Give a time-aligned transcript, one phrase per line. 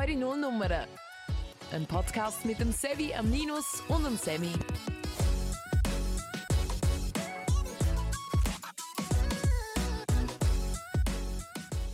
[0.00, 0.86] Eure Nullnummern.
[1.72, 4.52] Ein Podcast mit dem Sevi, am Ninus und dem Semi.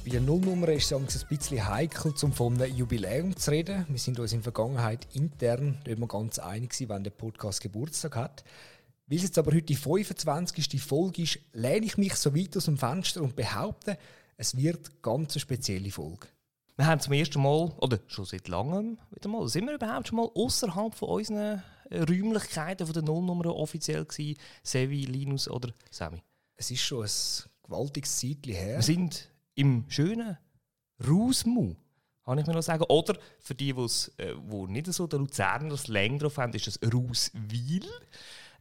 [0.05, 3.87] Bei der Nullnummer ist es ein bisschen heikel, um von einem Jubiläum zu reden.
[3.89, 8.17] Wir sind uns in der Vergangenheit intern nicht mehr ganz einig, wann der Podcast Geburtstag
[8.17, 8.45] hat.
[9.07, 10.83] Weil es jetzt aber heute die 25.
[10.83, 13.97] Folge ist, lehne ich mich so weit aus dem Fenster und behaupte,
[14.37, 16.29] es wird ganz eine spezielle Folge.
[16.77, 20.17] Wir haben zum ersten Mal, oder schon seit langem wieder mal, sind wir überhaupt schon
[20.17, 24.37] mal außerhalb von unseren Räumlichkeiten von der Nullnummer offiziell gewesen?
[24.63, 26.23] Sevi, Linus oder Sammy?
[26.57, 27.11] Es ist schon ein
[27.63, 28.77] gewaltiges Zeitchen her.
[28.77, 30.37] Wir sind im schönen
[31.07, 31.77] Rausmu,
[32.25, 32.85] kann ich mir noch sagen.
[32.89, 37.89] Oder für die, äh, wo nicht so der Luzerner Slang drauf haben, ist das Rauswil.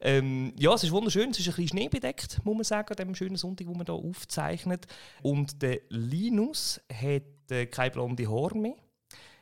[0.06, 1.30] Ähm, ja, es ist wunderschön.
[1.30, 3.96] Es ist ein bisschen schneebedeckt, muss man sagen, an diesem schönen Sonntag, wo man hier
[3.96, 4.86] aufzeichnet.
[5.22, 8.76] Und der Linus hat äh, keine blonde Haare mehr.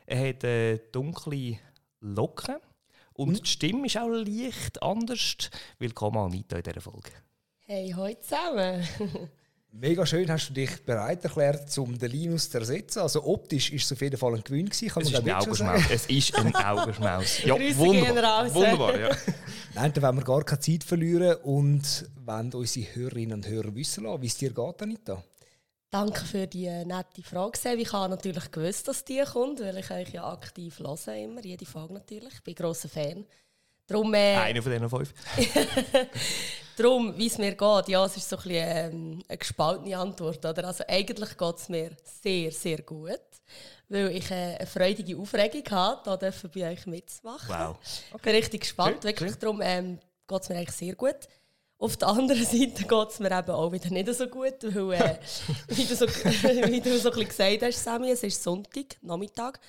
[0.05, 1.57] Er hat äh, dunkle
[1.99, 2.57] Locken.
[3.13, 3.43] Und mhm.
[3.43, 5.49] die Stimme ist auch leicht anders.
[5.79, 7.09] Willkommen, Anita, in dieser Folge.
[7.61, 8.87] Hey, heute zusammen.
[9.73, 12.99] Mega schön hast du dich bereit erklärt, um den Linus zu ersetzen.
[12.99, 15.35] Also optisch ist es auf jeden Fall ein Gewinn gewesen, kann es man ist ein
[15.35, 15.81] Augenschmaus.
[15.89, 17.43] Es ist ein Augenschmaus.
[17.43, 18.53] Ja, wunderbar.
[18.53, 19.09] wunderbar ja.
[19.73, 24.03] Nein, dann wollen wir gar keine Zeit verlieren und wollen unsere Hörerinnen und Hörer wissen
[24.03, 25.23] lassen, wie es dir geht, Anita.
[25.89, 27.57] Danke für die nette Frage.
[27.77, 31.65] Ich habe natürlich gewusst, dass die kommt, weil ich euch ja aktiv höre, immer, jede
[31.65, 32.33] Folge natürlich.
[32.33, 33.25] Ich bin ein grosser Fan.
[33.91, 35.13] Darum, äh, Einer von diesen fünf.
[36.77, 40.45] Darum, wie es mir geht, ja, es ist so ein bisschen, ähm, eine gespaltene Antwort.
[40.45, 40.65] Oder?
[40.65, 41.91] Also eigentlich geht es mir
[42.23, 43.19] sehr, sehr gut,
[43.89, 47.49] weil ich äh, eine freudige Aufregung habe, da bei euch mitzumachen.
[47.49, 47.77] Wow.
[48.11, 48.15] Okay.
[48.15, 49.31] Ich bin richtig gespannt, schön, wirklich.
[49.31, 49.39] Schön.
[49.41, 51.27] Darum ähm, geht es mir eigentlich sehr gut.
[51.77, 55.17] Auf der anderen Seite geht es mir eben auch wieder nicht so gut, weil, äh,
[55.67, 59.59] wie, du so, wie du so ein bisschen gesagt hast, Sammy, es ist Sonntag, Nachmittag.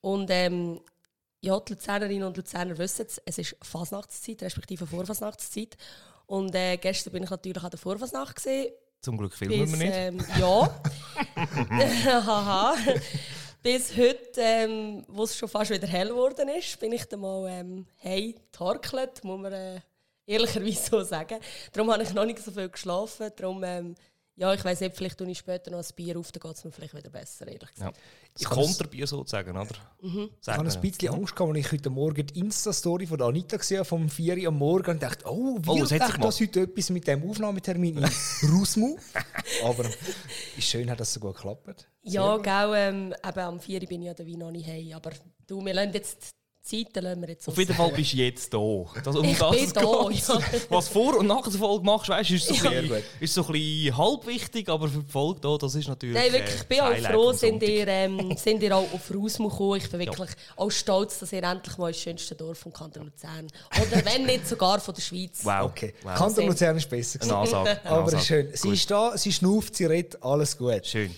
[0.00, 0.80] Und ähm,
[1.42, 5.76] ja, die Luzernerinnen und Luzerner wissen es, es ist Fasnachtszeit, respektive Vorfasnachtszeit.
[6.26, 8.40] Und äh, gestern bin ich natürlich an der Vorfasnacht.
[9.00, 9.92] Zum Glück filmen wir nicht.
[9.92, 10.80] Ähm, ja.
[12.26, 12.74] Haha.
[13.60, 17.48] Bis heute, ähm, wo es schon fast wieder hell geworden ist, bin ich dann mal
[17.48, 19.80] ähm, hey, getorkelt, muss man äh,
[20.26, 21.38] ehrlicherweise so sagen.
[21.72, 23.30] Darum habe ich noch nicht so viel geschlafen.
[23.36, 23.94] Darum ähm,
[24.42, 26.64] ja, ich weiß nicht, vielleicht tue ich später noch ein Bier auf, dann geht es
[26.64, 27.96] mir vielleicht wieder besser, ehrlich gesagt.
[27.96, 28.02] Ja.
[28.34, 29.76] Das Konterbier sozusagen, oder?
[30.00, 30.30] Mhm.
[30.40, 33.84] Ich habe ein bisschen Angst gehabt, als ich heute Morgen die Insta-Story von Anita gesehen
[33.84, 37.06] vom 4 Uhr am Morgen und dachte, oh, wie oh, hat das heute etwas mit
[37.06, 38.96] dem Aufnahmetermin in Rusmu?
[39.64, 39.84] Aber
[40.56, 41.86] ist schön, hat das so gut geklappt.
[42.02, 44.92] Ja, genau, ähm, eben am 4 Uhr bin ich ja der Wein noch nicht heim,
[44.94, 45.12] aber
[45.46, 46.30] du, wir lassen jetzt
[46.62, 48.84] Zeiten lassen wir jetzt Auf jeden Fall bist du jetzt da.
[49.02, 50.40] Das, um ich das bin da, ja.
[50.68, 52.70] Was vor und nach der Folge machst, weißt, ist, so ja.
[52.70, 56.14] bisschen, ist so ein bisschen halb wichtig, aber für die Folge da, das ist natürlich.
[56.14, 59.78] Nein, wirklich, ich bin auch froh, sind ihr, ähm, sind ihr auch auf Rausmo gekommen.
[59.78, 60.36] Ich bin wirklich ja.
[60.54, 63.48] auch stolz, dass ihr endlich mal das schönste Dorf vom Kanton Luzern
[63.80, 65.40] oder wenn nicht sogar von der Schweiz.
[65.42, 65.64] Wow.
[65.64, 65.94] Okay.
[66.04, 66.14] Wow.
[66.14, 67.20] Kanton Luzern ist besser.
[67.22, 67.80] Eine Ansage.
[67.84, 68.22] aber Ansage.
[68.22, 68.48] schön.
[68.52, 68.76] Sie Gut.
[68.76, 70.86] ist da, sie schnauft, sie redet, alles gut.
[70.86, 71.12] Schön.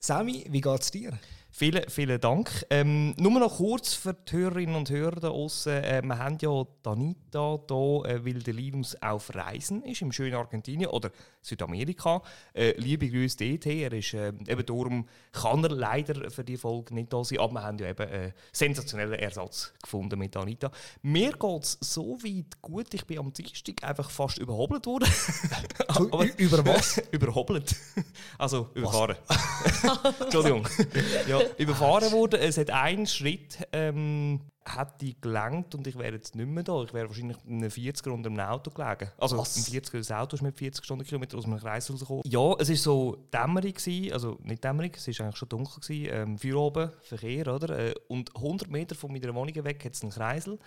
[0.00, 1.16] Sami, wie geht es dir?
[1.58, 2.64] Vielen, vielen Dank.
[2.70, 5.72] Ähm, nur noch kurz für die Hörerinnen und Hörer da draußen.
[5.72, 10.36] Äh, wir haben ja Danita hier, äh, weil der Linus auf Reisen ist, im schönen
[10.36, 11.10] Argentinien oder
[11.42, 12.22] Südamerika.
[12.54, 13.66] Äh, liebe Grüße dort.
[13.66, 17.54] Er ist, äh, eben darum kann er leider für die Folge nicht da sein, aber
[17.54, 20.70] wir haben ja eben einen sensationellen Ersatz gefunden mit Anita.
[21.02, 25.08] Mir geht es so weit gut, ich bin am Dienstag einfach fast überhobelt worden.
[25.88, 27.02] aber, über was?
[27.10, 27.74] überhobelt.
[28.38, 29.16] Also überfahren.
[30.20, 30.64] Entschuldigung.
[31.26, 32.40] ja, überfahren worden.
[32.40, 34.40] Es hat einen Schritt ähm,
[34.76, 36.82] hätte gelangt und ich wäre jetzt nicht mehr da.
[36.82, 39.10] Ich wäre wahrscheinlich in einem 40er unter einem Auto gelegen.
[39.18, 39.56] Also Was?
[39.56, 42.22] ein 40er, das Auto ist mit 40 Stundenkilometer aus einem Kreis rausgekommen.
[42.26, 46.08] Ja, es war so dämmerig, gewesen, also nicht dämmerig, es war eigentlich schon dunkel, gewesen,
[46.12, 47.78] ähm, Feuer oben, Verkehr, oder?
[47.78, 50.58] Äh, und 100 Meter von meiner Wohnung weg hat es einen Kreisel.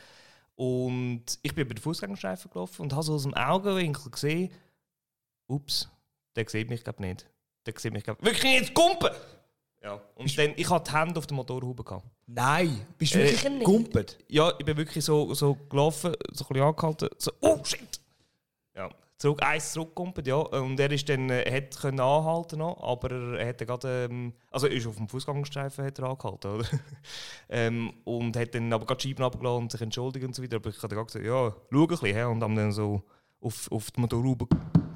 [0.56, 4.52] Und ich bin über den Fußgängerstreifen gelaufen und habe so aus dem Augenwinkel gesehen,
[5.48, 5.90] ups,
[6.36, 7.28] der sieht mich glaube nicht.
[7.66, 9.10] Der sieht mich glaube wirklich nicht, Kumpen!
[9.83, 10.00] Ja.
[10.16, 11.83] Und bist dann, ich hatte die Hände auf der Motorhaube.
[11.83, 12.06] Gehabt.
[12.28, 14.18] Nein, bist du äh, wirklich gegumpelt?
[14.28, 18.00] Ja, ich bin wirklich so, so gelaufen, so ein bisschen angehalten, so, oh shit!
[18.75, 20.36] Ja, zurück, eins zurückgegumpelt, ja.
[20.36, 24.68] Und er ist dann, äh, hat können anhalten noch, aber er hat gerade, ähm, also
[24.68, 26.66] er ist auf dem Fußgangstreifen hat er angehalten, oder?
[27.50, 30.57] ähm, und hat dann aber gerade die Scheiben abgeladen und sich entschuldigt und so weiter.
[30.57, 33.01] Aber ich habe gesagt, ja, schau ein bisschen, und haben dann so
[33.41, 34.47] auf, auf die Motorhaube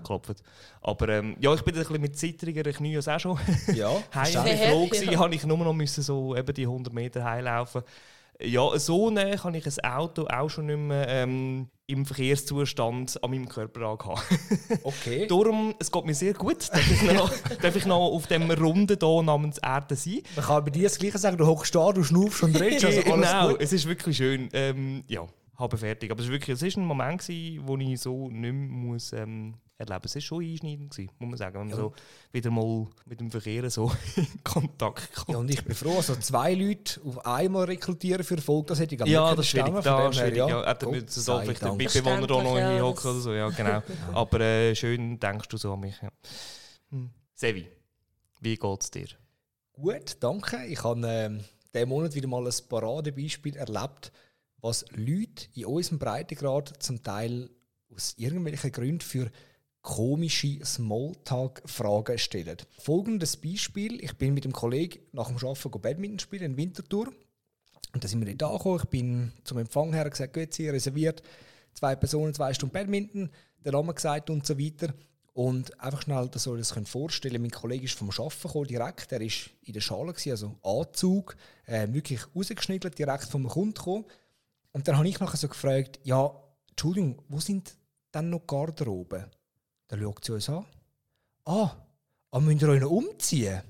[0.06, 0.44] geklopft.
[0.82, 3.38] Aber ähm, ja, ich bin ein bisschen mit zittriger Knie auch schon.
[3.76, 7.84] Ja, heim froh gewesen, habe ich nur noch müssen so eben die 100 Meter heilaufen.
[8.42, 13.30] Ja, so nah kann ich ein Auto auch schon nicht mehr ähm, im Verkehrszustand an
[13.30, 14.20] meinem Körper haben.
[14.84, 15.26] Okay.
[15.28, 16.70] Darum, es geht mir sehr gut.
[16.70, 17.32] Darf ich noch,
[17.62, 20.22] darf ich noch auf dem Runden hier namens Erde sein?
[20.36, 23.02] Man kann bei dir das Gleiche sagen, du hockst da, du schnaufst und redest, also
[23.02, 23.62] genau, gut.
[23.62, 24.50] es ist wirklich schön.
[24.54, 25.26] Ähm, ja,
[25.58, 26.12] habe fertig.
[26.12, 29.14] Aber es war wirklich, es ist ein Moment, gewesen, wo ich so nicht mehr muss,
[29.14, 30.12] ähm, erleben muss.
[30.12, 31.94] Es war schon einschneidend, gewesen, muss man sagen, wenn man so
[32.32, 35.30] wieder mal mit dem Verkehr so in Kontakt kommt.
[35.30, 38.96] Ja, und ich bin froh, also zwei Leute auf einmal rekrutieren für Erfolg, das hätte
[38.96, 39.84] ich gar Ja, nicht das ist schwierig.
[39.84, 40.50] Da ist her, schwierig.
[40.50, 41.78] Ja, hätten Gott wir so vielleicht den Dank.
[41.78, 43.34] Mitbewohner auch noch ja, hinhocken das- oder so.
[43.34, 43.84] Ja, genau.
[44.14, 45.96] Aber äh, schön denkst du so an mich.
[46.02, 46.10] Ja.
[46.92, 47.10] Hm.
[47.34, 47.68] Sevi,
[48.40, 49.08] wie geht es dir?
[49.74, 50.66] Gut, danke.
[50.68, 51.44] Ich habe ähm,
[51.74, 54.12] diesen Monat wieder mal ein Paradebeispiel erlebt,
[54.66, 57.52] was Leute in unserem Breitengrad zum Teil
[57.94, 59.32] aus irgendwelchen Gründen für
[59.84, 62.58] komische Smalltalk-Fragen stellen.
[62.80, 64.04] Folgendes Beispiel.
[64.04, 67.14] Ich bin mit dem Kollegen nach dem Arbeiten Badminton spielen in Winterthur.
[67.94, 68.80] Und da sind wir nicht angekommen.
[68.84, 71.22] Ich bin zum Empfang her gesagt, gut, Sie reserviert
[71.76, 73.30] zwei Personen, zwei Stunden Badminton,
[73.64, 74.96] der Name gesagt und so weiter.
[75.34, 78.66] Und einfach schnell, dass ihr euch das könnt vorstellen Mein Kollege ist vom Arbeiten gekommen,
[78.66, 79.12] direkt.
[79.12, 81.36] Er war in der Schale, gewesen, also Anzug,
[81.68, 84.06] äh, wirklich rausgeschniggelt, direkt vom Kunden gekommen.
[84.76, 86.30] Und dann habe ich nachher so gefragt, ja,
[86.72, 87.78] Entschuldigung, wo sind
[88.14, 89.24] denn noch Garderoben?
[89.88, 90.66] Dann schaut sie uns an.
[91.46, 91.72] Ah,
[92.30, 93.62] aber müsst ihr euch noch umziehen?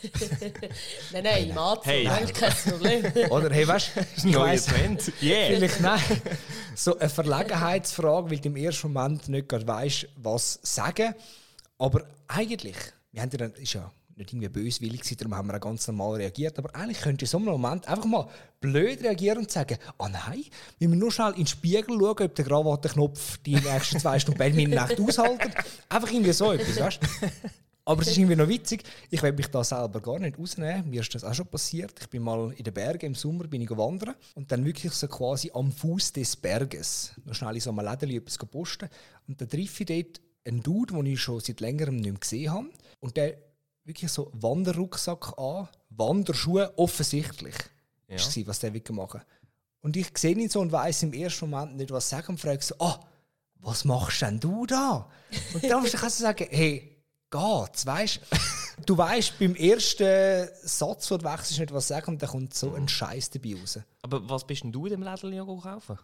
[1.12, 2.08] Nein, nein, im Anzug, Hey.
[2.08, 3.04] eigentlich kein Problem.
[3.30, 5.12] Oder, hey, weißt du, ich Neuer Trend.
[5.20, 5.46] Yeah.
[5.48, 6.00] Vielleicht nein.
[6.74, 11.14] So eine Verlegenheitsfrage, weil du im ersten Moment nicht gerade weißt, was sagen.
[11.76, 12.76] Aber eigentlich,
[13.12, 15.86] wir haben ja dann, ist ja nicht irgendwie böswillig gewesen, darum haben wir auch ganz
[15.86, 16.58] normal reagiert.
[16.58, 18.28] Aber eigentlich könntest du in so einem Moment einfach mal
[18.60, 20.44] blöd reagieren und sagen: Oh nein,
[20.78, 24.50] wir nur schnell in den Spiegel schauen, ob der Krawattenknopf die nächsten zwei Stunden bei
[24.50, 25.40] mir nicht aushält.
[25.88, 27.28] Einfach irgendwie so etwas, weißt du?
[27.88, 28.82] Aber es ist irgendwie noch witzig.
[29.10, 30.90] Ich will mich da selber gar nicht rausnehmen.
[30.90, 31.92] Mir ist das auch schon passiert.
[32.00, 35.06] Ich bin mal in den Bergen im Sommer bin ich wandern und dann wirklich so
[35.06, 38.88] quasi am Fuß des Berges noch schnell in so einem Läden etwas posten.
[39.28, 42.52] Und dann treffe ich dort einen Dude, den ich schon seit längerem nicht mehr gesehen
[42.52, 42.70] habe.
[42.98, 43.36] Und der
[43.86, 47.54] wirklich so Wanderrucksack an, Wanderschuhe offensichtlich.
[48.08, 48.16] Ja.
[48.16, 49.20] Gewesen, was der wirklich machen.
[49.80, 52.62] Und ich sehe ihn so und weiß im ersten Moment nicht, was sagen und frage
[52.62, 53.00] so, ah,
[53.60, 55.08] was machst denn du da?
[55.54, 56.96] Und dann kannst du sagen, hey,
[57.30, 58.20] geht's, weißt
[58.86, 58.96] du?
[58.96, 62.88] weißt beim ersten Satz, wo du wechselst, nicht was sagen und dann kommt so ein
[62.88, 63.78] Scheiß dabei raus.
[64.02, 65.98] Aber was bist denn du in dem Läden ja kaufen?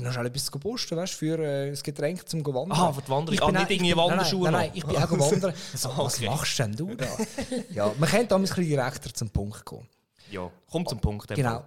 [0.00, 2.72] Noch schnell etwas posten, weißt, für äh, das Getränk zum Wandern.
[2.72, 3.34] Ah, für die Wanderung.
[3.34, 4.76] Ich Ah, bin nicht auch- ich irgendwie nein, nein, Wanderschuhe Nein, nein, noch?
[4.76, 5.54] ich bin auch wandern.
[5.74, 6.26] So, Was Okay.
[6.26, 7.06] machst denn du da?
[7.74, 9.86] ja, man könnte damals ein bisschen direkter zum Punkt kommen.
[10.30, 11.28] Ja, kommt zum Punkt.
[11.28, 11.62] Genau.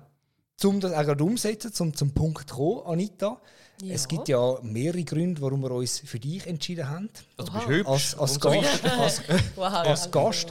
[0.64, 3.40] Um das auch gerade umzusetzen, zum, zum Punkt zu kommen, Anita.
[3.90, 4.08] Es Ja.
[4.08, 7.10] gibt ja mehrere Gründe, warum wir uns für dich entschieden haben.
[7.38, 7.88] Also, du bist hübsch.
[7.90, 8.40] Als, als.
[8.40, 9.22] Gast, als,
[9.56, 10.10] Wow, als.
[10.12, 10.48] Gast.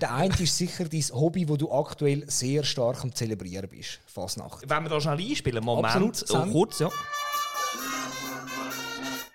[0.00, 3.98] Der eine ist sicher dein Hobby, wo du aktuell sehr stark am Zelebrieren bist.
[4.06, 4.62] Fasnacht.
[4.70, 6.88] Wenn wir da schnell einspielen, Moment, Absolut, oh, kurz, ja.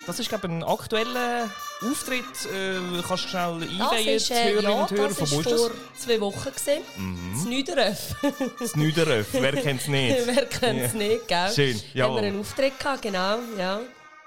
[0.06, 1.50] Das ist, glaube ich, ein aktueller
[1.82, 2.24] Auftritt.
[2.54, 5.54] Äh, kannst du schnell einweihen, äh, Hörerinnen ja, und Hörer, das von das?
[5.62, 6.84] vor zwei Wochen gesehen.
[6.98, 7.32] Mhm.
[7.36, 8.16] Das Nüderöf.
[8.60, 10.18] Das Nüderöf, wer kennt es nicht?
[10.28, 10.98] Wer kennt es Ja.
[10.98, 11.52] nicht, gell?
[11.54, 12.22] Schön, Haben jawohl.
[12.22, 13.80] wir einen Auftritt gehabt, genau, ja.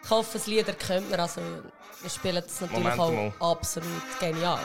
[0.02, 1.40] Ich hoffe, das Lieder kennt man, also
[2.00, 3.86] wir spielen das natürlich Moment auch absolut
[4.20, 4.60] genial.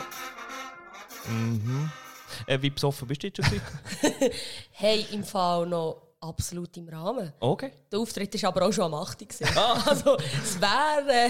[2.45, 3.45] Äh, wie besoffen bist du jetzt schon?
[4.01, 4.31] gewesen?
[4.71, 7.33] Hey, im Fall noch absolut im Rahmen.
[7.39, 7.71] okay.
[7.91, 9.19] Der Auftritt war aber auch schon am 8.
[9.27, 9.47] gewesen.
[9.85, 11.29] Also, es wäre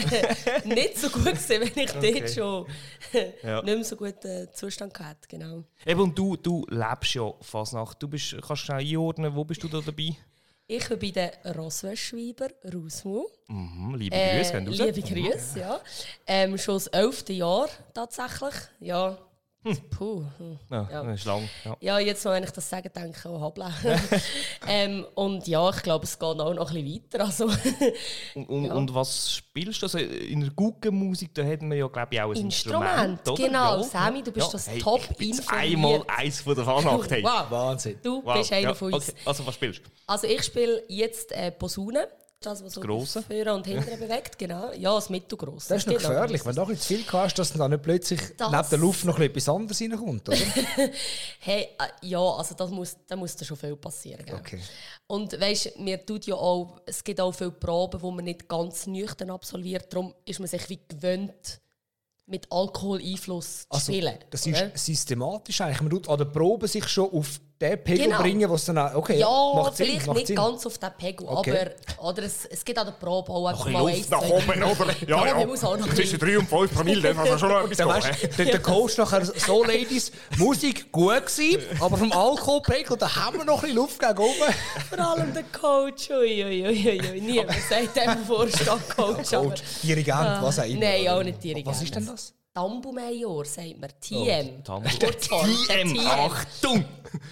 [0.63, 2.19] äh, nicht so gut gewesen, wenn ich Okay.
[2.19, 2.65] dort schon
[3.43, 3.61] Ja.
[3.61, 5.27] nicht mehr so guten Zustand hätte.
[5.29, 5.63] Genau.
[5.85, 8.01] Eben, und du, du lebst ja Fasnacht.
[8.03, 10.15] Du bist, kannst schnell einordnen, wo bist du da dabei?
[10.67, 13.25] Ich bin bei den Roswell-Schweiber Rausmu.
[13.47, 14.77] Mhm, liebe Äh, Grüße, raus.
[14.77, 15.81] liebe Grüße, ja.
[16.25, 18.53] Ähm, schon das elfte Jahr tatsächlich.
[18.79, 19.17] Ja.
[19.91, 20.23] Puh.
[20.39, 20.59] hm.
[20.71, 21.03] Ja, Ja.
[21.03, 21.47] das ist lang.
[21.63, 21.77] Ja.
[21.79, 23.71] Ja, jetzt, wenn ich das sage, denke ich, oh, hoppla.
[24.67, 27.25] ähm, und ja, ich glaube, es geht auch noch ein bisschen weiter.
[27.25, 27.45] Also,
[28.35, 28.73] Und, und, Ja.
[28.73, 29.85] und was spielst du?
[29.85, 33.37] Also in der Guggenmusik, da hätten wir ja, glaube ich, auch ein Instrument, Instrument.
[33.51, 33.77] genau.
[33.77, 33.83] Ja.
[33.83, 34.51] Sammy, du bist Ja.
[34.53, 35.63] das Hey, top ich bin informiert.
[35.63, 37.11] einmal eins von der Fasnacht.
[37.11, 37.23] Hey.
[37.23, 37.99] Wow, Wahnsinn.
[38.01, 38.37] du Wow.
[38.37, 38.73] bist einer ja.
[38.73, 39.09] von uns.
[39.09, 39.17] Okay.
[39.25, 39.89] Also was spielst du?
[40.07, 42.07] Also ich spiele jetzt äh, Posaune.
[42.43, 43.21] Das, was so Grosse?
[43.21, 44.71] vorne und hinten bewegt, genau.
[44.73, 45.69] Ja, das mittelgrosse.
[45.69, 48.51] Das ist noch gefährlich, wenn du auch zu viel hast, dass dann nicht plötzlich Das-
[48.51, 50.37] neben der Luft noch etwas anderes reinkommt, oder?
[51.39, 54.25] Hey, äh, ja, also das muss, da muss da schon viel passieren.
[54.25, 54.35] Gell?
[54.35, 54.59] Okay.
[55.05, 58.87] Und weißt, mir tut ja auch, es gibt auch viele Proben, wo man nicht ganz
[58.87, 59.93] nüchtern absolviert.
[59.93, 61.61] Darum ist man sich wie gewöhnt,
[62.25, 64.17] mit Alkoholeinfluss zu Also, spielen.
[64.31, 64.73] das oder?
[64.73, 65.81] ist systematisch eigentlich.
[65.81, 68.21] Man tut an der Probe sich schon auf den Pegel Genau.
[68.21, 70.35] bringen, was dann auch, okay, Ja, macht Sinn, vielleicht macht nicht Sinn.
[70.35, 71.67] ganz auf den Pegel, Okay.
[71.97, 74.29] aber oder es, es gibt an der Probe auch einfach Ein mal bisschen eins, nach
[74.29, 74.95] oben, oder?
[75.07, 75.47] Ja, Ja, ja.
[75.55, 78.59] Zwischen bisschen- 3 und 5 Promille, dann kann man schon noch etwas weißt, der, der
[78.59, 83.61] Coach nachher so, Ladies, Musik gut gewesen, aber vom Alkoholpegel, da haben wir noch ein
[83.61, 84.53] bisschen Luft gegen oben.
[84.89, 87.21] Vor allem der Coach, ui, ui, ui, ui, ui.
[87.21, 89.29] niemand sagt dem Vorstand Coach.
[89.31, 90.79] Coach, Dirigent, was auch immer.
[90.79, 91.67] Nein, auch nicht Dirigent.
[91.67, 92.33] Was ist denn das?
[92.53, 93.89] Tambu-Major, sagt man.
[94.01, 94.61] TM.
[94.99, 96.83] Der TM, Achtung!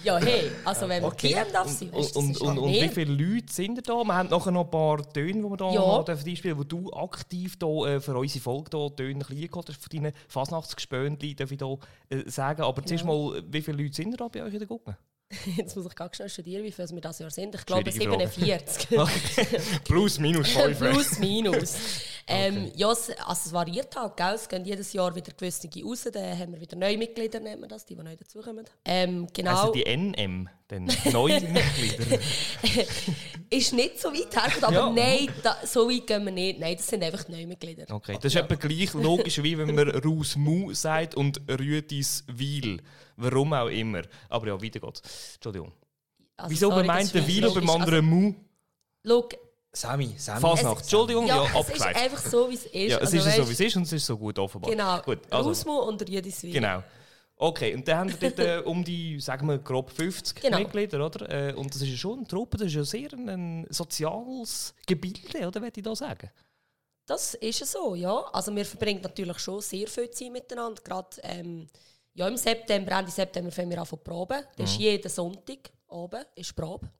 [0.02, 1.34] Ja, hey, also wenn man Okay.
[1.34, 3.92] TM darf sein, Und, und, und, und wie viele Leute sind da?
[4.02, 5.80] Wir haben nachher noch ein paar Töne, die wir da Ja.
[5.80, 9.82] noch dürfen einspielen wo du aktiv da, äh, für unsere Folge da Töne eingeholt hast
[9.82, 11.76] von deinen Fasnachtsgespönchen, darf ich da
[12.08, 12.62] äh, sagen.
[12.62, 14.96] Aber zuerst mal, wie viele Leute sind da bei euch in der Gruppe?
[15.56, 17.54] Jetzt muss ich ganz schnell studieren, wie viele wir das Jahr sind.
[17.54, 18.64] Ich glaube Schwierige Frage.
[18.66, 18.88] 47.
[19.84, 20.78] Plus, minus 5.
[20.78, 21.76] Plus, minus.
[22.26, 24.34] ähm, ja, es, also es variiert halt, gell?
[24.34, 27.68] es gehen jedes Jahr wieder gewisse raus, dann haben wir wieder neue Mitglieder, nennt man
[27.68, 28.64] das, die, die neu dazukommen.
[28.84, 32.18] Ähm, genau, Also die NM, dann neue Mitglieder.
[33.50, 35.06] ist nicht so weit hergekommen, aber Ja.
[35.06, 36.60] nein, da, so weit gehen wir nicht.
[36.60, 37.84] Nein, das sind einfach neue Mitglieder.
[37.92, 42.80] Okay, das ist etwa gleich logisch, wie wenn man Rus Mu sagt und Rüdis Wil.
[43.16, 44.02] Warum auch immer.
[44.28, 45.02] Aber ja, weiter geht's.
[45.34, 45.72] Entschuldigung.
[46.36, 48.34] Also, Wieso sorry, der ist Wil und beim anderen Mu?
[49.04, 49.38] Also, schau,
[49.72, 50.40] Sami, Sami.
[50.40, 50.80] Fasnacht.
[50.82, 52.02] Entschuldigung, ja, ja, es ist abgeleitet.
[52.02, 52.74] einfach so, wie es ist.
[52.74, 54.70] Ja, es Also, ist so, weisst, wie es ist und es ist so gut offenbar.
[54.70, 56.52] Genau, Gut, also, Rusmo und Jüdiswil.
[56.52, 56.82] genau.
[57.42, 60.58] Okay, und dann haben wir dort äh, um die, sagen wir, grob 50 Genau.
[60.58, 61.48] Mitglieder, oder?
[61.48, 64.74] Äh, und das ist ja schon eine Truppe, das ist ja sehr ein, ein soziales
[64.86, 66.30] Gebilde, oder, würde ich da sagen?
[67.06, 68.14] Das ist es so, ja.
[68.32, 70.82] Also wir verbringen natürlich schon sehr viel Zeit miteinander.
[70.82, 71.66] Gerade ähm,
[72.12, 74.44] ja, im September, Ende September fangen wir an zu proben.
[74.56, 76.90] Das ist jeden Sonntag oben ist Probe.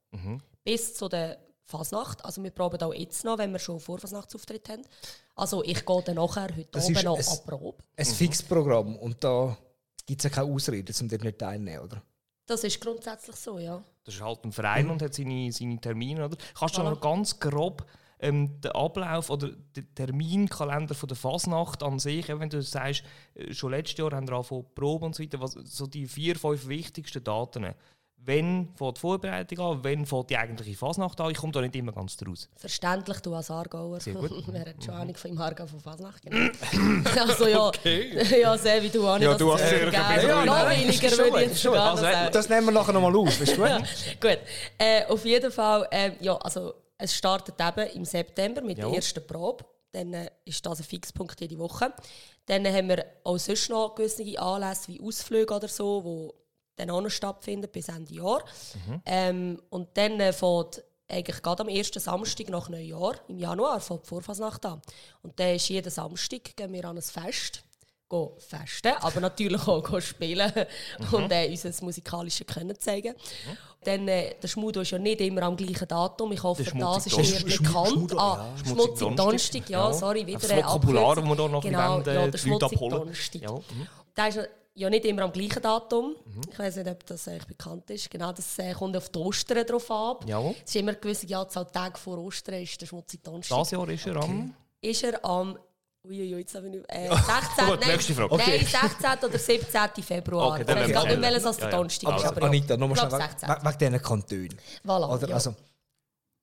[0.63, 2.25] Bis zu der Fasnacht.
[2.25, 4.81] Also wir proben auch jetzt noch, wenn wir schon Vorfasnachtsauftritt haben.
[5.35, 7.83] Also ich gehe dann nachher heute Das oben ist noch an Probe.
[7.95, 9.55] Ein Fixprogramm und da
[10.11, 12.01] gibt es ja keine Ausrede, um dort nicht teilzunehmen, oder?
[12.45, 13.81] Das ist grundsätzlich so, ja.
[14.03, 16.35] Das ist halt ein Verein und hat seine, seine Termine, oder?
[16.57, 16.89] Kannst du Voilà.
[16.89, 17.85] noch ganz grob
[18.19, 23.03] ähm, den Ablauf oder den Terminkalender von der Fasnacht an sich, wenn du sagst,
[23.35, 26.35] äh, schon letztes Jahr haben wir angefangen proben und so weiter, was, so die vier,
[26.35, 27.73] fünf wichtigsten Daten.
[28.23, 31.31] Wenn fängt die Vorbereitung an, wenn fängt die eigentliche Fasnacht an?
[31.31, 32.47] Ich komme da nicht immer ganz draus.
[32.55, 33.99] Verständlich, du als Aargauer.
[33.99, 34.31] Sehr gut.
[34.47, 36.21] Wer hat schon Ahnung von im Aargau von Fasnacht?
[36.21, 36.51] Genau.
[37.19, 37.71] also ja,
[38.39, 39.23] ja, sehr wie du auch nicht.
[39.23, 40.35] Ja, dass du es hast sehr geil viel ist.
[40.35, 40.45] Bildung.
[40.45, 42.31] Noch weniger würde schon ich jetzt Also.
[42.31, 43.67] Das nehmen wir nachher nochmal aus, ist gut?
[44.21, 44.39] Gut,
[44.77, 48.97] äh, auf jeden Fall, ähm, ja, also es startet eben im September mit der Jawohl.
[48.97, 49.65] ersten Probe.
[49.91, 51.91] Dann äh, ist das ein Fixpunkt jede Woche.
[52.45, 56.40] Dann haben wir auch sonst noch gewisse Anlässe wie Ausflüge oder so, die
[56.75, 58.43] dann auch noch stattfinden bis Ende Jahr.
[59.05, 64.03] Ähm, und dann äh, fängt eigentlich gerade am ersten Samstag nach Neujahr, im Januar, fängt
[64.03, 64.81] die Vorfasnacht an.
[65.21, 67.63] Und dann ist jeden Samstag gehen wir an ein Fest
[68.11, 70.51] gehen festen, aber natürlich auch spielen
[71.11, 73.15] und äh, unser musikalisches Können zeigen.
[73.83, 76.31] Dann, äh, der Schmudo ist ja nicht immer am gleichen Datum.
[76.33, 77.63] Ich hoffe, das ist Donnerstag.
[77.63, 77.87] bekannt.
[77.89, 78.65] Schmudo, ah, ja.
[78.69, 79.69] Schmutzig Donnerstag.
[79.69, 79.93] Ja, Ja.
[79.93, 82.79] sorry, wieder eine Vokabular, das wir da noch genau, äh, ja, der Schmutzig.
[82.79, 83.41] Donnerstag.
[83.41, 83.87] Ja, mhm.
[84.15, 86.15] Der ist ja nicht immer am gleichen Datum.
[86.51, 88.09] Ich weiß nicht, ob das eigentlich bekannt ist.
[88.09, 90.25] Genau, das äh, kommt auf die Ostern drauf ab.
[90.27, 90.55] Jawohl.
[90.63, 93.89] Es ist immer eine gewisse Anzahl Tage vor Ostern ist der Schmutzig Donnerstag Das Jahr
[93.89, 94.53] ist er am...
[94.81, 95.57] ist er am
[96.03, 97.65] Uiuiui, jetzt habe ich nicht, äh, 16.
[97.67, 98.35] Gut, nein, nächste Frage.
[98.35, 99.29] Nein, 16.
[99.29, 100.03] oder 17.
[100.03, 100.47] Februar.
[100.47, 101.77] Okay, ich dann weiß lassen gar nicht, welches als Ja, der ja.
[101.77, 102.13] Donnerstag ist.
[102.13, 103.49] Also, Aber ja, Anita, nochmal ich schnell wegen 16.
[103.49, 104.57] wegen diesen Kantonen.
[104.83, 105.35] Voilà, Oder, ja.
[105.35, 105.55] also,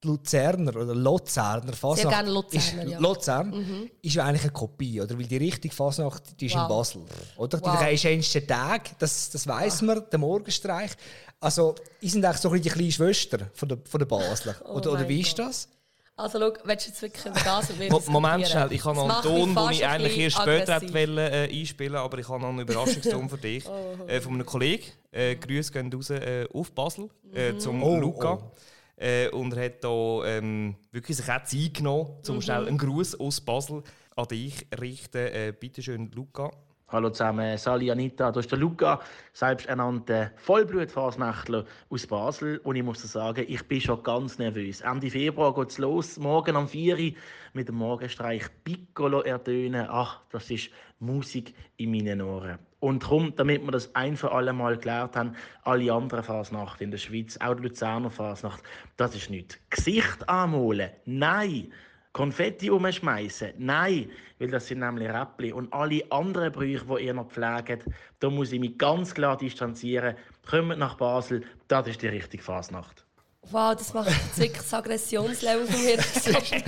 [0.05, 2.09] Luzerner oder Luzerner Fasnacht.
[2.09, 2.99] gerne Luzerner, ist, ja.
[3.01, 5.19] Luzern ist ja eigentlich eine Kopie, oder?
[5.19, 6.69] Weil die richtige Fasnacht die ist in Wow.
[6.69, 7.03] Basel.
[7.37, 7.61] Oder?
[7.61, 7.79] Wow.
[7.91, 10.93] Die schönsten Tage, das, das weiss man, der Morgenstreich.
[11.41, 14.55] Also, die sind eigentlich so ein bisschen die kleine Schwester von der, von der Basler.
[14.71, 15.69] Oder, oder mein wie ist das?
[16.17, 19.23] Also, schau, willst du jetzt wirklich über das und Moment schnell, ich habe noch einen
[19.23, 22.59] Ton, den ich eigentlich erst später hätte wollen, äh, einspielen aber ich habe noch einen
[22.61, 23.65] Überraschungston für dich.
[24.09, 24.85] äh, von einem Kollegen.
[25.13, 28.33] Äh, Grüße gehen raus äh, auf Basel äh, zum Oh, Luca.
[28.35, 28.53] oh.
[28.99, 33.21] Äh, und er hat da ähm, wirklich sich auch Zeit genommen, um schnell einen Gruß
[33.21, 33.83] aus Basel
[34.17, 35.19] an dich richten.
[35.19, 36.51] Äh, Bitte schön, Luca.
[36.91, 38.99] Hallo zusammen, Sali Anita, das ist der Luca,
[39.35, 42.63] selbsternannter Vollblutfasnächtler aus Basel.
[42.65, 44.81] Und ich muss sagen, ich bin schon ganz nervös.
[44.81, 47.13] Ende Februar geht es los, morgen am 4 Uhr
[47.53, 49.87] mit dem Morgenstreich Piccolo ertönen.
[49.91, 52.59] Ach, das ist Musik in meinen Ohren.
[52.81, 56.91] Und darum, damit wir das ein für alle Mal geklärt haben, alle anderen Fasnachten in
[56.91, 58.63] der Schweiz, auch die Luzerner Fasnacht,
[58.97, 61.71] das ist nicht Gesicht anmalen, nein.
[62.19, 63.53] Konfetti umschmeißen?
[63.59, 64.11] Nein,
[64.41, 65.53] weil das sind nämlich Räppli.
[65.53, 67.85] Und alle anderen Brüche, die ihr noch pflegt,
[68.19, 70.17] da muss ich mich ganz klar distanzieren.
[70.45, 73.05] Kommt nach Basel, das ist die richtige Fasnacht.
[73.43, 76.03] Wow, das macht jetzt wirklich das Aggressionslevel von mir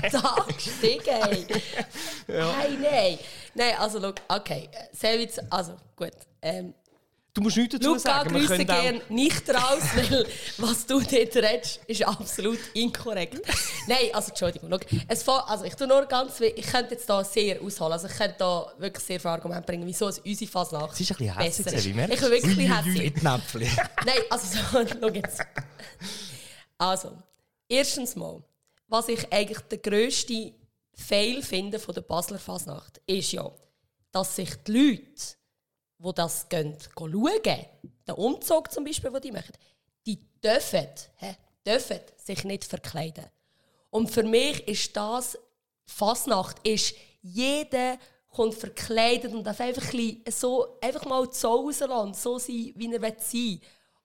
[0.08, 1.02] so da gestiegen.
[1.04, 1.46] Ey.
[2.28, 3.18] Nein, nein.
[3.54, 4.68] Nein, also schau, okay.
[4.92, 6.12] Sehr also gut.
[6.42, 6.74] Ähm,
[7.32, 8.34] Du musst nichts dazu Luca, sagen.
[8.34, 10.26] Wir grüße gern nicht raus, weil
[10.58, 13.40] was du dort redest, ist absolut inkorrekt.
[13.86, 14.70] Nein, also Entschuldigung.
[15.06, 17.92] Es also ich, nur ganz, ich könnte jetzt da sehr ausholen.
[17.92, 21.12] Also ich könnte da wirklich sehr viele Argumente bringen, wieso es unsere Fasnacht Sie ist
[21.12, 21.82] ein bisschen hässlich, ist.
[21.82, 23.76] Sevi, merkst Ich bin wirklich hässlich.
[24.04, 25.40] Nein, also so, schau jetzt.
[26.78, 27.16] Also,
[27.68, 28.42] erstens mal,
[28.88, 30.52] was ich eigentlich der grösste
[30.94, 33.50] Fail finde von der Basler Fasnacht, ist ja,
[34.10, 35.36] dass sich die Leute,
[36.02, 39.52] die das gehen, schauen, den Umzug zum Beispiel, den die machen,
[40.06, 43.26] die dürfen, hä, dürfen sich nicht verkleiden.
[43.90, 45.38] Und für mich ist das,
[45.84, 47.98] Fasnacht ist, jeder
[48.30, 52.92] kommt verkleidet und darf einfach, ein so, einfach mal zu Hause lassen, so sein, wie
[52.92, 53.60] er sein will.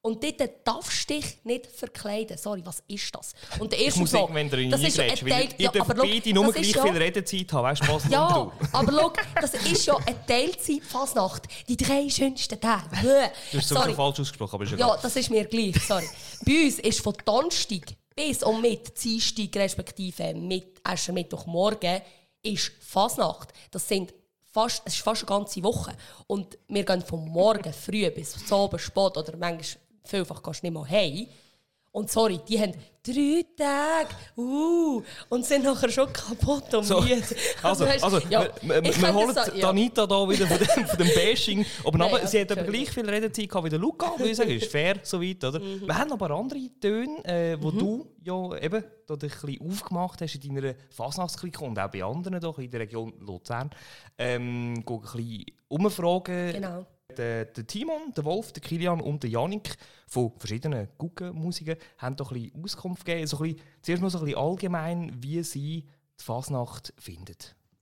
[0.05, 2.37] Und dort darfst du dich nicht verkleiden.
[2.37, 3.33] Sorry, was ist das?
[3.57, 5.89] Und der Ich erste muss Mal, irgendwann drin das ist ja ein Teil- ihr dürft
[5.89, 7.63] aber beide nur gleich ja- viel Redezeit haben.
[7.63, 8.51] Weißt du, was ja, du?
[8.71, 11.43] aber schau, das ist ja eine Teilzeit-Fasnacht.
[11.67, 12.83] Die drei schönsten Tage.
[13.01, 14.99] Du hast es sogar falsch ausgesprochen, aber ist Ja, egal.
[15.01, 16.07] das ist mir gleich, sorry.
[16.45, 17.81] Bei uns ist von Donnerstag
[18.15, 22.01] bis und mit Dienstag, respektive mit Aschermittwochmorgen,
[22.43, 23.49] ist Fasnacht.
[23.71, 24.13] Das sind
[24.51, 25.93] fast, es ist fast eine ganze Woche.
[26.27, 30.67] Und wir gehen vom Morgen früh bis zum Abend spät oder manchmal vielfach gehst du
[30.67, 31.27] nicht mal heim.
[31.91, 37.23] Und sorry, die haben drei Tage, uh, und sind nachher schon kaputt und So, müde.
[37.63, 39.69] Also, weisst, also ja, wir, wir, holen so- die ja.
[39.69, 41.65] Anita da wieder von dem, von dem Bashing.
[41.85, 44.35] Aber, Nein, ja, sie hat aber gleich viel Redezeit gehabt wie der Luca, würde ich
[44.35, 44.49] sagen.
[44.51, 45.57] Ist fair, soweit, oder?
[45.57, 45.87] Mhm.
[45.87, 50.21] Wir haben aber andere Töne, äh, wo du ja eben da dich ein bisschen aufgemacht
[50.21, 53.69] hast in deiner Fasnachtsklicke und auch bei anderen doch in der Region Luzern.
[54.17, 56.51] Ähm, ein bisschen umfragen.
[56.51, 56.85] Genau.
[57.17, 62.31] Der, der Timon, der Wolf, der Kilian und der Janik von verschiedenen Guggenmusiken haben doch
[62.31, 63.27] ein bisschen Auskunft gegeben.
[63.27, 65.87] So ein bisschen, zuerst mal so ein bisschen allgemein, wie sie
[66.19, 67.37] die Fasnacht finden.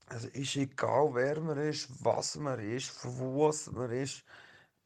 [0.06, 4.24] Also ist egal, wer man ist, was man ist, von wo man ist.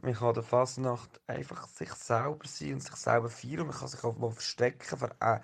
[0.00, 3.66] Man kann der Fasnacht einfach sich selber sein und sich selber feiern.
[3.66, 4.96] Man kann sich auch mal verstecken.
[4.96, 5.40] Für, äh,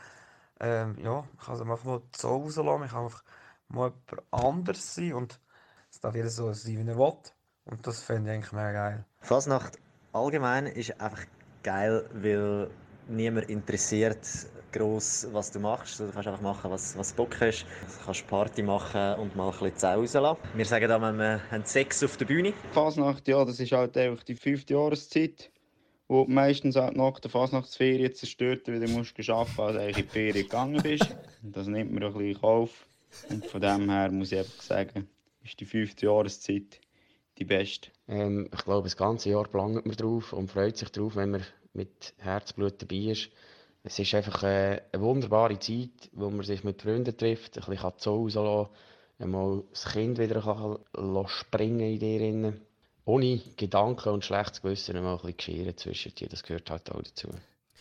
[0.61, 2.81] ähm, ja, man kann sich einfach mal zu Hause lassen.
[2.81, 3.25] Man kann einfach
[3.69, 5.15] mal jemand anders sein.
[5.15, 5.41] Und
[5.91, 7.19] es darf jeder so sein, wie er will.
[7.67, 9.05] Und das finde ich eigentlich mega geil.
[9.21, 9.79] Fasnacht
[10.13, 11.25] allgemein ist einfach
[11.63, 12.71] geil, weil
[13.09, 14.19] niemand interessiert
[14.73, 16.01] gross, was du machst.
[16.01, 17.63] Du kannst einfach machen, was, was du Bock hast.
[17.63, 20.41] Du kannst Party machen und mal ein bisschen zu Hause lassen.
[20.55, 22.53] Wir sagen da, wir haben Sex auf der Bühne.
[22.73, 25.51] Fasnacht, ja, das ist halt einfach die fünfte Jahreszeit,
[26.09, 30.05] wo du meistens halt nach der Fasnachtsferien zerstört wieder musst arbeiten, als du eigentlich in
[30.05, 31.17] die Ferien gegangen bist.
[31.43, 32.89] Und Das nimmt man ein bisschen in Kauf.
[33.31, 35.09] Und von dem her muss ich einfach sagen,
[35.45, 36.81] ist die fünfte Jahreszeit
[37.39, 37.91] die beste.
[38.09, 41.45] Ähm, ich glaube, das ganze Jahr plangt man drauf und freut sich drauf, wenn man
[41.73, 43.31] mit Herzblut dabei ist.
[43.83, 47.99] Es ist einfach äh, eine wunderbare Zeit, wo man sich mit Freunden trifft, ein bisschen
[47.99, 48.69] zu Hause lassen
[49.19, 50.79] einmal das Kind wieder
[51.29, 52.21] springen in dir.
[52.21, 52.61] Rein.
[53.07, 57.03] Ohne Gedanken und schlechtes Gewissen einmal ein bisschen Geschirr zwischen dir, das gehört halt auch
[57.03, 57.29] dazu.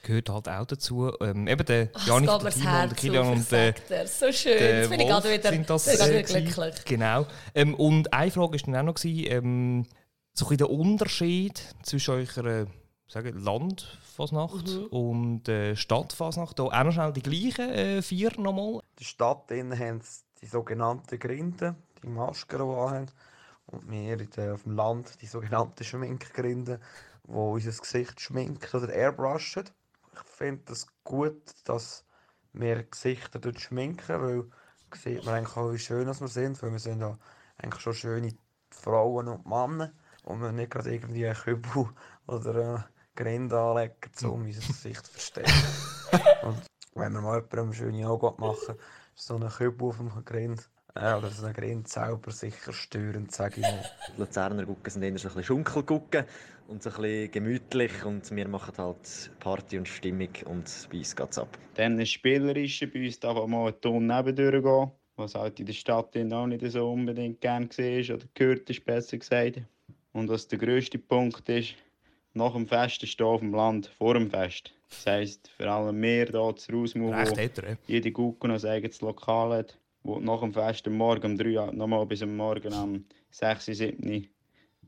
[0.04, 1.12] Gehört halt auch dazu.
[1.22, 4.08] Ähm, eben der Ach, Janik, der das Timon, der Kilian und der dir.
[4.08, 4.58] So schön.
[4.58, 6.46] der Jetzt bin ich gerade wieder, sind das, äh, wieder gewesen.
[6.54, 6.86] glücklich.
[6.86, 7.26] Genau.
[7.56, 9.86] Ähm, und eine Frage war dann auch noch, gewesen, ähm,
[10.34, 12.68] so ein bisschen der Unterschied zwischen eurer
[13.08, 14.86] sagen, Landfasnacht Mhm.
[14.88, 16.60] und äh, Stadtfasnacht.
[16.60, 18.74] Da auch noch schnell die gleichen äh, vier nochmal.
[18.76, 23.06] In der Stadt haben sie die sogenannten Grinden, die Masken, die haben.
[23.68, 26.80] Und wir in auf dem Land die sogenannten Schminkgrinden,
[27.26, 29.64] die unser Gesicht schminken oder airbrushen.
[30.14, 32.06] Ich finde es gut, dass
[32.54, 34.44] wir Gesichter dort schminken, weil
[34.96, 37.18] sieht man eigentlich auch, wie schön dass wir sind, weil wir sind ja
[37.58, 38.34] eigentlich schon schöne
[38.70, 39.92] Frauen und Männer
[40.24, 41.90] und wir nicht gerade irgendwie einen Kübel
[42.28, 45.52] oder eine Grinde anlegen, um unser Gesicht zu verstecken.
[46.44, 46.62] und
[46.96, 48.76] wenn wir mal jemandem eine schöne Augen machen,
[49.16, 53.32] ist so ein Kübel auf dem Grind äh, oder so ein Grind selber sicher störend,
[53.32, 53.84] sage ich mal.
[54.10, 56.26] Die Luzerner Gucken sind eher so ein bisschen Schunkelgucken
[56.68, 61.16] und so ein bisschen gemütlich und wir machen halt Party und Stimmung und bei uns
[61.16, 61.58] geht's ab.
[61.76, 65.66] Dann das Spielerische bei uns darf auch mal ein Ton nebendurch gehen, was halt in
[65.66, 69.62] der Stadt auch nicht so unbedingt gern gesehen ist oder gehört ist, besser gesagt.
[70.14, 71.76] Und was der grösste Punkt ist,
[72.34, 74.74] nach dem Fest ist hier auf dem Land vor dem Fest.
[74.90, 79.02] Das heisst, vor allem wir hier zu Rausmau, wo älter, jede Gucke noch ein eigenes
[79.02, 82.74] Lokal hat, wo nach dem Fest am Morgen um 3 Uhr nochmal bis am Morgen
[82.74, 84.28] um 6, 7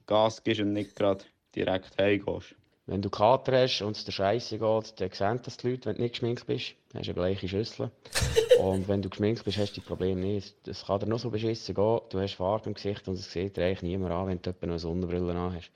[0.05, 2.55] Gas gibst und nicht gerade direkt heimgehst.
[2.87, 5.95] Wenn du Kater hast und es dir scheiße geht, dann sehen das die Leute, wenn
[5.95, 6.75] du nicht geschminkt bist.
[6.89, 7.89] Dann hast du eine bleiche Schüssel.
[8.59, 10.55] und wenn du geschminkt bist, hast du die Probleme nicht.
[10.67, 13.57] Es kann dir noch so beschissen gehen, du hast Farbe im Gesicht und es sieht
[13.57, 15.71] dir eigentlich niemand an, wenn du noch eine Sonnenbrille an hast.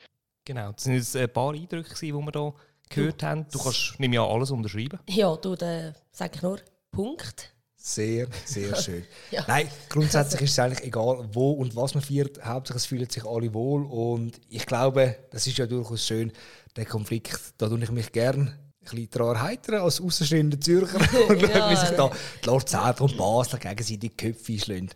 [0.46, 0.72] Genau.
[0.72, 2.54] Das sind jetzt ein paar Eindrücke, die wir hier
[2.90, 3.48] gehört haben.
[3.52, 5.00] Du kannst, ich an, alles unterschreiben.
[5.08, 6.60] Ja, du, dann sage ich nur,
[6.92, 7.54] Punkt.
[7.82, 9.06] Sehr, sehr schön.
[9.32, 9.46] Ja.
[9.48, 12.44] Nein, grundsätzlich ist es eigentlich egal, wo und was man feiert.
[12.46, 13.86] Hauptsache es fühlen sich alle wohl.
[13.86, 16.32] Und ich glaube, das ist ja durchaus schön,
[16.76, 18.50] der Konflikt, da tue ich mich gern
[18.82, 20.98] ein bisschen daran erheitern als außenstehender Zürcher
[21.30, 21.70] und Ja.
[21.72, 22.12] wie sich da
[22.44, 24.90] die Lordzentrum und Basler gegenseitig die Köpfe einschlagen.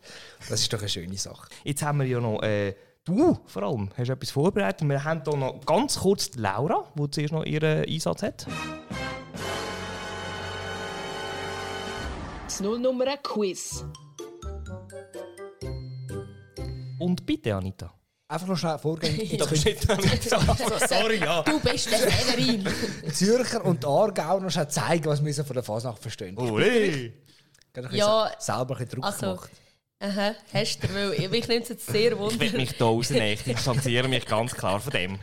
[0.49, 1.47] Das ist doch eine schöne Sache.
[1.63, 4.87] Jetzt haben wir ja noch, äh, du vor allem, hast etwas vorbereitet.
[4.87, 8.47] Wir haben hier noch ganz kurz die Laura, die zuerst noch ihren Einsatz hat.
[12.53, 13.83] Das Nullnummer Quiz.
[16.99, 17.91] Und bitte, Anita.
[18.27, 19.37] Einfach noch schnell vorgehen.
[19.39, 20.87] Das ist nicht Anita.
[20.87, 21.41] Sorry, ja.
[21.41, 22.63] Du bist der Severin.
[23.07, 26.37] die Zürcher und die Aargauer noch schnell zeigen, was wir so von der Fasnacht verstehen.
[26.39, 29.49] Ich habe Ja, selber ein bisschen Druck Also, gemacht.
[29.99, 33.29] aha, hast du, weil ich- mich nimmt es jetzt sehr Ich will mich hier rausnehmen.
[33.29, 35.17] Ich distanziere mich ganz klar von dem.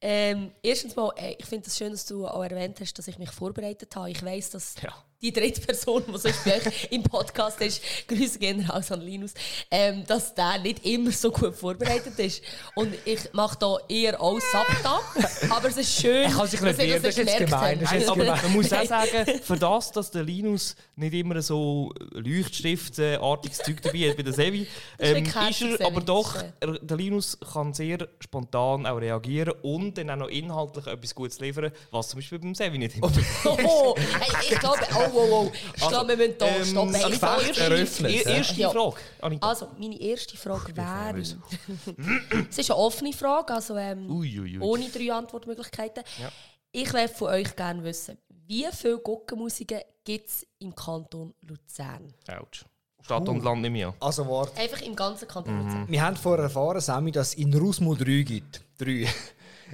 [0.00, 3.18] Ähm, erstens mal, äh, ich finde es schön, dass du auch erwähnt hast, dass ich
[3.18, 4.10] mich vorbereitet habe.
[4.10, 4.94] Ich weiß, dass Ja.
[5.22, 9.34] Die dritte Person, die sonst bei euch im Podcast ist, Grüße gehen raus an Linus,
[9.70, 12.42] ähm, dass der nicht immer so gut vorbereitet ist.
[12.74, 15.00] Und ich mache da eher auch Sabta,
[15.48, 18.08] aber es ist schön, Er kann sich nicht dass wehren, das ist gemein, das ist
[18.08, 18.40] Aber gemein.
[18.42, 24.10] man muss auch sagen, für das, dass der Linus nicht immer so Leuchtstiftartiges Zeug dabei
[24.10, 27.38] hat bei der Sevi, ist ähm, wirklich ist er aber doch, ist, er, der Linus
[27.52, 32.18] kann sehr spontan auch reagieren und dann auch noch inhaltlich etwas Gutes liefern, was zum
[32.18, 33.12] Beispiel beim Sevi nicht immer
[33.44, 35.52] Oh, hey, ich glaube, oh, oh, oh.
[35.74, 36.94] Ich Also, glaube, wir müssen hier ähm, stoppen.
[36.94, 38.36] Ich Anita, fange- erste, eröffnet, er- ja.
[38.38, 38.70] erste Ja.
[38.70, 38.96] Frage.
[39.20, 39.48] Anita.
[39.48, 41.20] Also, meine erste Frage wäre.
[42.50, 44.60] es ist eine offene Frage, also ähm, Ui, ui, ui.
[44.60, 46.02] ohne drei Antwortmöglichkeiten.
[46.20, 46.30] Ja.
[46.72, 52.12] Ich möchte von euch gerne wissen, wie viele Gockenmusiken gibt es im Kanton Luzern?
[52.28, 52.64] Autsch.
[53.04, 53.92] Stadt und Land nicht mehr.
[54.00, 54.58] Also warte.
[54.60, 55.64] Einfach im ganzen Kanton Mhm.
[55.66, 55.88] Luzern.
[55.88, 58.62] Wir haben vorher erfahren, Sammy, dass es in Rusmo 3 gibt.
[58.78, 59.06] 3.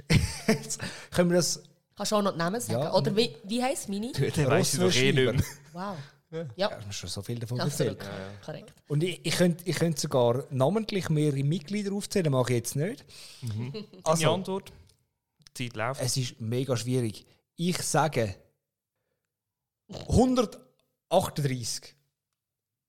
[0.47, 0.79] Jetzt
[1.11, 1.61] können wir das.
[1.99, 2.79] Kannst du auch noch die Namen sagen?
[2.81, 2.93] Ja.
[2.93, 4.13] Oder wie, wie heisst meine?
[4.13, 5.43] Der weiss ich doch eh nicht mehr.
[5.73, 5.97] Wow.
[6.31, 7.99] Ja, Ja, du hast schon so viel davon absolut.
[7.99, 8.41] erzählt.
[8.45, 8.73] Korrekt.
[8.87, 13.03] Und ich, ich, könnte, ich könnte sogar namentlich mehrere Mitglieder aufzählen, mache ich jetzt nicht.
[13.41, 14.71] Deine Also, Antwort?
[15.57, 16.01] Die Zeit läuft.
[16.01, 17.25] es ist mega schwierig.
[17.57, 18.33] Ich sage
[19.91, 21.95] 138.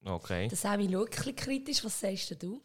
[0.04, 0.46] Okay.
[0.46, 1.84] Das schaut ein bisschen kritisch.
[1.84, 2.62] Was sagst denn du?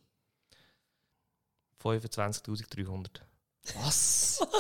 [1.84, 3.08] 25.300.
[3.82, 4.40] Was?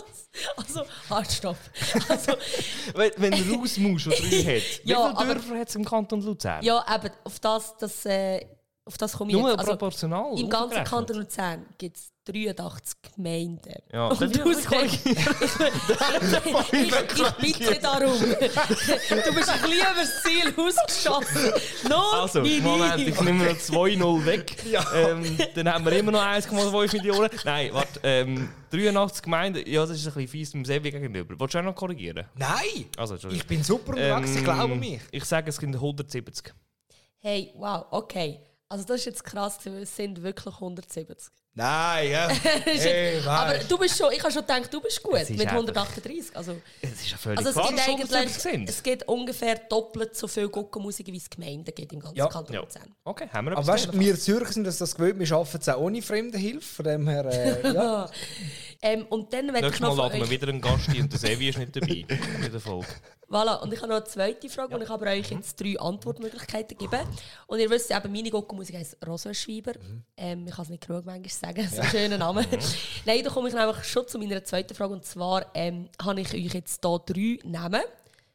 [0.57, 1.55] Also, halt, stopp.
[2.09, 2.33] Also,
[2.93, 4.23] Wenn, wenn Raus muss schon drei hat,
[4.83, 6.61] wie Ja, viele aber- Dörfer hat es im Kanton Luzern?
[6.61, 8.45] ja, eben, auf das, das, äh,
[8.87, 9.57] auf das komme ich Nur jetzt.
[9.59, 10.39] Also, proportional.
[10.39, 10.83] Im ganzen.
[10.83, 13.73] Kanton Luzern gibt es 83 Gemeinden.
[13.91, 15.17] Ja, Und ich du ein bisschen sagst, ich,
[17.41, 18.13] ich bitte darum.
[18.19, 18.27] Du
[19.33, 21.51] bist ein bisschen übers Ziel ausgeschossen.
[21.89, 22.41] No, Also.
[22.41, 24.55] Moment, ich nehme noch 2-0 weg.
[24.95, 27.29] Ähm, dann haben wir immer noch 1,5 Millionen.
[27.43, 31.39] Nein, warte, ähm, 83 Gemeinden, ja, das ist ein bisschen fies dem Sevi gegenüber.
[31.39, 32.25] Wolltest du auch noch korrigieren?
[32.35, 32.85] Nein!
[32.97, 33.15] Also.
[33.29, 35.01] Ich bin super unterwegs, ich Ähm, glaube mich.
[35.11, 36.53] Ich sage, es sind 170.
[37.19, 38.39] Hey, wow, okay.
[38.67, 41.17] Also das ist jetzt krass, es sind wirklich 170.
[41.58, 42.28] Nein, ja.
[42.65, 45.54] Das Hey, aber du bist schon, ich habe schon gedacht, du bist gut mit einfach-
[45.54, 46.36] 138.
[46.36, 48.69] Also, Es ist ja völlig also es klar, gibt dass es 170 eigentlich sind.
[48.69, 52.28] es gibt ungefähr doppelt so viel Gockenmusik, wie es Gemeinden gibt im ganzen Ja.
[52.28, 52.63] Kanton Ja.
[53.06, 55.80] Okay, haben wir Aber weißt wir Zürcher sind uns das gewöhnt, wir arbeiten es auch
[55.80, 56.62] ohne Fremdenhilfe.
[56.75, 58.10] Von dem her, äh, ja.
[58.87, 61.57] Ähm, und dann Nächstes Mal laden wir wieder einen Gast ein und der Sevi ist
[61.57, 62.05] nicht dabei
[62.45, 62.85] in der Folge.
[63.27, 66.77] voilà, und ich habe noch eine zweite Frage, und ich habe euch jetzt drei Antwortmöglichkeiten
[66.77, 67.01] gegeben.
[67.47, 69.71] Und ihr wisst, eben, meine Gockenmusik heisst Rosenschweiber.
[70.15, 72.45] Ähm, ich kann es nicht genug manchmal sagen, so ein schöner Name.
[73.05, 74.93] Nein, da komme ich nämlich schon zu meiner zweiten Frage.
[74.93, 77.81] Und zwar ähm, habe ich euch jetzt hier drei Namen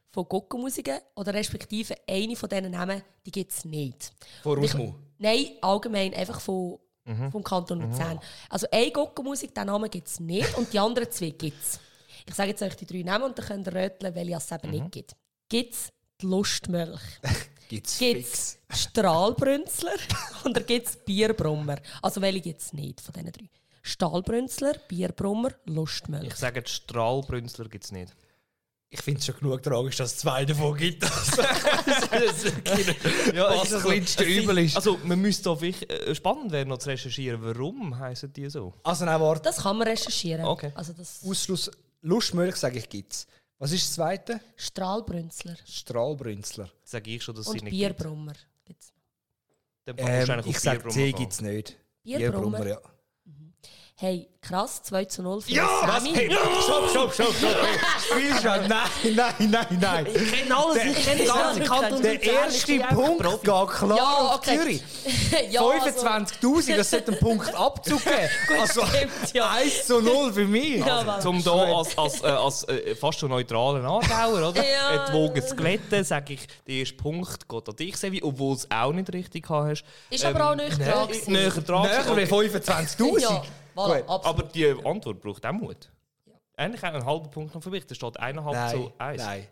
[0.09, 4.11] von Gockenmusiken, oder respektive eine von diesen Namen, die gibt es nicht.
[4.43, 4.95] Von Rusmo.
[5.17, 6.77] Nein, allgemein, einfach von,
[7.31, 8.19] vom Kanton Luzern.
[8.49, 11.79] Also eine Gockenmusik, den Namen gibt es nicht und die anderen zwei gibt es.
[12.27, 14.71] Ich sage jetzt euch die drei Namen und dann könnt ihr röteln, welche es eben
[14.71, 15.15] nicht gibt.
[15.49, 15.89] Gibt es
[16.21, 17.01] die Lustmilch?
[17.69, 19.95] Gibt's Gibt es Strahlbrünzler?
[20.45, 21.77] oder gibt es Bierbrummer?
[22.01, 23.49] Also welche gibt es nicht von diesen drei?
[23.83, 26.27] Stahlbrünzler, Bierbrummer, Lustmilch.
[26.27, 28.13] Ich sage, Strahlbrünzler gibt es nicht.
[28.93, 31.03] Ich finde es schon genug tragisch, dass es zwei davon gibt.
[32.11, 32.49] Also,
[33.33, 34.75] Ja, Was es ist das kleinste Übel ist.
[34.75, 38.73] Also, man müsste doch wirklich, äh, spannend werden, noch zu recherchieren, warum heißen die so.
[38.83, 39.43] also nein, warte.
[39.43, 40.43] Das kann man recherchieren.
[40.45, 40.71] Okay.
[40.75, 43.27] Also das Ausschluss Lustmilch, sage ich, gibt es.
[43.59, 44.41] Was ist das zweite?
[44.57, 46.69] Strahlbrünzler Strahlbrünzler.
[46.83, 48.33] Sage ich schon, dass sie und nicht Bierbrummer
[48.65, 48.83] gibt.
[49.85, 51.77] Dann fang Ähm, wahrscheinlich ich auf sage Bierbrummer C gibt es nicht.
[52.03, 52.67] Bierbrummer?
[52.67, 52.81] ja.
[54.03, 56.03] Hey, krass, 2 zu 0 für Ja, was?
[56.03, 56.15] Sammy.
[56.15, 57.55] Hey, stopp, stopp, stopp, stopp.
[58.09, 58.47] Spielst du?
[58.47, 58.69] Nein,
[59.13, 60.07] nein, nein, nein.
[60.07, 64.37] Ich kenne alles, ich kenne den ganzen Kanton Der erste Punkt geht klar Ja, auf
[64.37, 64.57] okay.
[64.57, 64.83] Zürich.
[65.51, 68.59] Ja, also- 25'000, das sollte ein Punkt Abzug geben.
[68.59, 69.51] Also stimmt, ja.
[69.51, 70.77] 1 zu 0 für mich.
[70.83, 71.21] Ja, Mann.
[71.21, 74.63] Zum da als, als, äh, als äh, fast schon neutralen Aargauer, oder?
[74.67, 75.05] Ja.
[75.09, 78.61] Die Wogen zu glätten, sage ich, der erste Punkt geht an dich, Sevi, obwohl du
[78.61, 79.83] es auch nicht richtig gehabt hast.
[80.09, 81.33] Ist aber auch nicht dran gewesen.
[81.33, 81.83] Näher dran.
[81.83, 82.57] Näher wie okay.
[82.57, 83.19] 25'000.
[83.21, 83.43] Ja,
[83.75, 84.03] voilà.
[84.07, 85.89] Aber die Antwort braucht auch Mut.
[86.55, 87.85] Eigentlich auch einen halben Punkt noch für mich.
[87.85, 89.23] Da steht eineinhalb Nein, zu eins.
[89.23, 89.47] nein.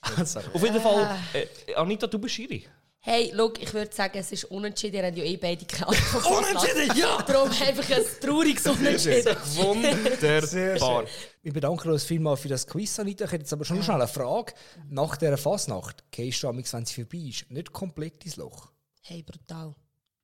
[0.00, 2.66] Also, Auf jeden Fall, äh, Anita, du bist Schiri.
[3.00, 4.96] Hey, look, ich würde sagen, es ist unentschieden.
[4.96, 7.22] Ihr habt ja eh beide keine Unentschieden, ja!
[7.22, 9.36] Darum einfach ein trauriges Unentschieden.
[9.54, 11.04] Wunderbar.
[11.40, 13.26] Wir bedanken uns vielmals für das Quiz, Anita.
[13.26, 14.54] Ich hätte jetzt aber schon noch schnell eine Frage.
[14.88, 18.72] Nach dieser Fasnacht, gehst du, amigs, wenn sie vorbei ist, nicht komplett ins Loch?
[19.02, 19.76] Hey, brutal.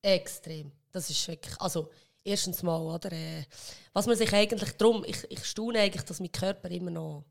[0.02, 0.72] Extrem.
[0.90, 1.55] Das ist wirklich.
[1.61, 1.88] Also,
[2.24, 3.12] erstens mal, oder?
[3.12, 3.44] Äh,
[3.92, 5.04] was man sich eigentlich drum.
[5.06, 7.24] Ich, ich staune eigentlich, dass mein Körper immer noch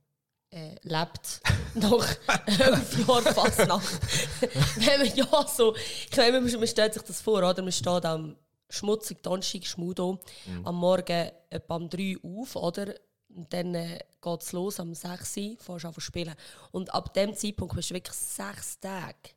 [0.51, 1.41] äh, lebt.
[1.75, 3.99] nach elf Jahren Fasnacht.
[4.75, 5.75] Wenn man ja so.
[5.75, 7.61] Ich meine, man, man stellt sich das vor, oder?
[7.61, 8.35] Man steht am
[8.69, 10.19] schmutzig, Donnerstag, Schmudo,
[10.63, 12.93] am Morgen etwa um 3 Uhr auf, oder?
[13.35, 16.35] Und dann äh, geht es los am 6 Uhr, fährst du an zu spielen.
[16.71, 19.31] Und ab dem Zeitpunkt bist du wirklich sechs Tage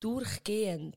[0.00, 0.96] durchgehend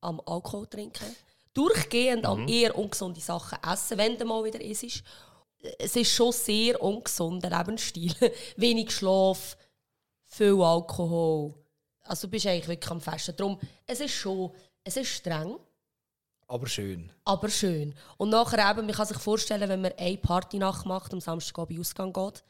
[0.00, 1.16] am Alkohol trinken,
[1.58, 5.02] durchgehend am eher ungesunde Sachen essen, wenn du mal wieder isst.
[5.78, 8.14] Es ist schon sehr ungesunder Lebensstil.
[8.56, 9.56] Wenig Schlaf,
[10.26, 11.54] viel Alkohol.
[12.02, 13.34] Also du bist eigentlich wirklich am Festen.
[13.36, 14.52] Darum, es ist schon,
[14.84, 15.56] es ist streng,
[16.46, 17.10] Aber schön.
[17.24, 17.94] aber schön.
[18.16, 22.12] Und nachher eben, man kann sich vorstellen, wenn man eine Partynacht macht, am Samstagabend Ausgang
[22.12, 22.44] geht,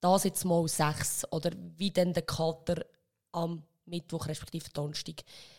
[0.00, 1.26] das jetzt mal sechs.
[1.32, 2.84] Oder wie dann der Kater
[3.32, 5.16] am Mittwoch respektive Donnerstag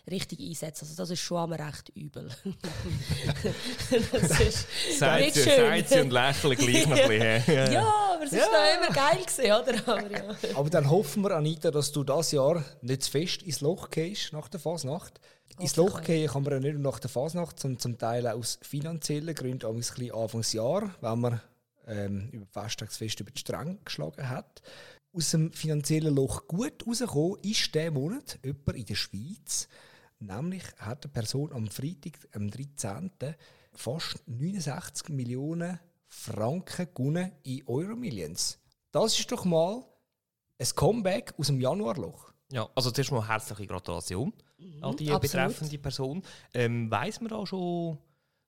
[0.09, 0.81] richtig einsetzt.
[0.81, 2.29] Also das ist schon einmal recht übel.
[4.11, 5.85] das ist Seid nicht sie, schön.
[5.85, 7.73] seid und lächeln gleich noch ein bisschen.
[7.73, 9.93] Ja, aber es ist noch immer geil gewesen, oder?
[9.93, 10.55] Aber ja.
[10.55, 14.33] Aber dann hoffen wir, Anita, dass du das Jahr nicht zu fest ins Loch gehst
[14.33, 15.19] nach der Fasnacht.
[15.59, 18.33] Ins Loch gehen kann man ja nicht nur nach der Fasnacht, sondern zum Teil auch
[18.35, 21.41] aus finanziellen Gründen, auch ein bisschen Anfangsjahr, wenn man
[21.87, 24.61] ähm, über Festtagsfest über die Stränge geschlagen hat.
[25.13, 29.67] Aus dem finanziellen Loch gut rausgekommen ist der Monat jemand in der Schweiz.
[30.19, 33.11] Nämlich hat eine Person am Freitag, am 13.
[33.73, 38.59] fast 69 Millionen Franken gewonnen in Euromillions.
[38.91, 39.83] Das ist doch mal
[40.57, 42.33] ein Comeback aus dem Januarloch.
[42.51, 44.33] Ja, also zuerst mal herzliche Gratulation
[44.81, 45.21] an die absolut.
[45.21, 46.23] betreffende Person.
[46.53, 47.97] Ähm, Weiß man auch schon,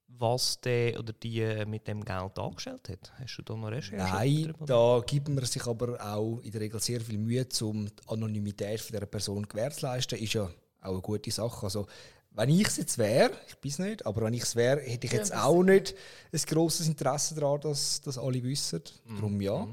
[0.07, 3.13] was der oder die äh, mit dem Geld angestellt hat?
[3.19, 3.97] Hast du da noch Recherche?
[3.97, 7.93] Nein, da gibt man sich aber auch in der Regel sehr viel Mühe, um die
[8.07, 10.19] Anonymität von dieser Person gewährleisten.
[10.19, 10.49] Ist ja
[10.81, 11.65] auch eine gute Sache.
[11.65, 11.85] Also,
[12.31, 15.07] wenn ich es jetzt wäre, ich bin es nicht, aber wenn ich es wäre, hätte
[15.07, 15.95] ich jetzt auch nicht
[16.31, 18.83] ein grosses Interesse daran, dass das alle wissen.
[19.07, 19.67] Darum ja.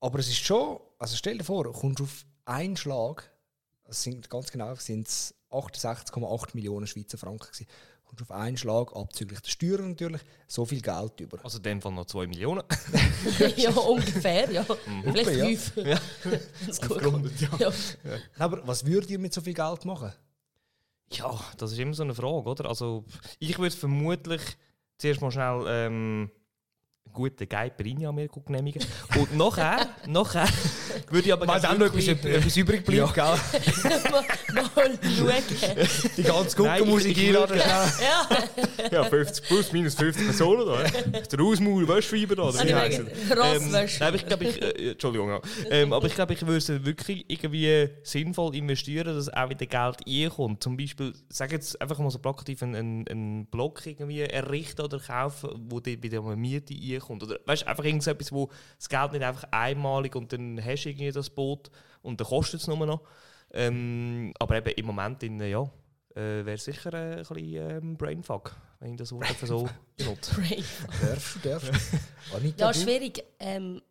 [0.00, 3.30] Aber es ist schon, also stell dir vor, du kommst auf einen Schlag,
[3.84, 7.66] es sind ganz genau sind es 68,8 Millionen Schweizer Franken gewesen,
[8.16, 11.38] kommst auf einen Schlag, abzüglich der Steuern natürlich, so viel Geld über.
[11.44, 12.62] Also in dem Fall noch 2 Millionen.
[13.56, 14.64] ja, ungefähr, ja.
[15.02, 15.44] Vielleicht ja.
[15.46, 15.72] fünf.
[16.66, 17.02] Das ist gut.
[17.40, 17.72] ja.
[18.38, 20.12] Aber was würdet ihr mit so viel Geld machen?
[21.10, 22.66] Ja, das ist immer so eine Frage, oder?
[22.66, 23.04] Also
[23.38, 24.42] ich würde vermutlich
[24.98, 26.30] zuerst mal schnell ähm,
[27.12, 28.82] guten Geiperini mir genehmigen.
[29.16, 30.48] Und nachher, nachher
[31.10, 33.24] würde ich aber Mal dann noch etwas, etwas übrig bleibt, gell?
[33.24, 34.98] mal, mal schauen.
[36.16, 37.60] Die ganze Guckenmusik einladen.
[37.60, 38.88] schnell.
[38.90, 41.20] Ja, 50 plus, minus 50 Personen da.
[41.20, 42.42] Der Ausmaul, Wäschschreiber da.
[42.44, 43.36] oder wie Also heisst wegen er?
[43.36, 43.56] Rosswäsche.
[43.56, 45.40] Ähm, nein, aber ich glaube, ich, äh, Entschuldigung, ja.
[45.70, 49.96] ähm, aber ich glaube, ich würde es wirklich irgendwie sinnvoll investieren, dass auch wieder Geld
[50.06, 50.62] reinkommt.
[50.62, 54.98] Zum Beispiel, sag jetzt einfach mal so plakativ einen, einen, einen Block irgendwie errichten oder
[54.98, 57.22] kaufen, wo die bei der Miete reinkommt.
[57.22, 61.10] Oder weißt, einfach irgendetwas, wo das Geld nicht einfach einmalig und dann hast du irgendwie
[61.12, 61.70] das Boot
[62.02, 63.02] und dann kostet es nur noch.
[63.52, 65.70] Ähm, aber eben im Moment in, äh, ja,
[66.14, 70.34] äh, wäre sicher äh, ein bisschen ähm, Brainfuck, wenn ich das Wort so benutze.
[70.34, 70.64] Brain.
[71.02, 72.36] Darfst du, darfst du.
[72.36, 73.22] Anita, Ja, schwierig.
[73.38, 73.82] Ähm,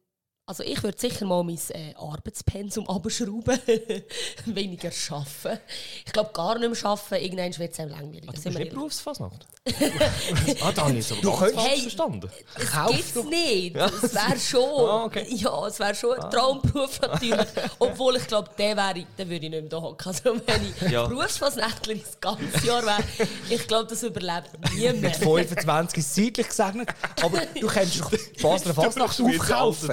[0.52, 3.58] also ich würde sicher mal mein äh, Arbeitspensum abschrauben.
[4.48, 5.62] Weniger arbeiten.
[6.06, 7.24] Ich glaube, gar nicht mehr arbeiten.
[7.24, 8.26] Irgendwann wird es einem langweilig.
[8.26, 8.74] Du Sind bist nicht.
[8.74, 9.48] Berufsfasnacht?
[10.62, 12.30] ah, da habe ich es aber Du könntest- Hey, verstanden.
[12.56, 13.76] Es gibt's nicht.
[13.78, 14.90] Es wäre schon.
[14.90, 15.26] Ah, okay.
[15.30, 17.48] Ja, es wäre schon ein Traumberuf natürlich.
[17.80, 20.06] Obwohl ich glaube, der wäre, dann würde ich nicht mehr da hocken.
[20.08, 21.08] Also wenn ich Ja.
[21.08, 23.04] Berufsfasnächtler das ganze Jahr wäre,
[23.50, 25.16] ich glaube, das überlebt niemand.
[25.16, 26.90] 25 ist zeitlich gesegnet,
[27.22, 28.12] aber du kannst doch
[28.42, 29.92] Basler Fasnacht Du aufkaufen.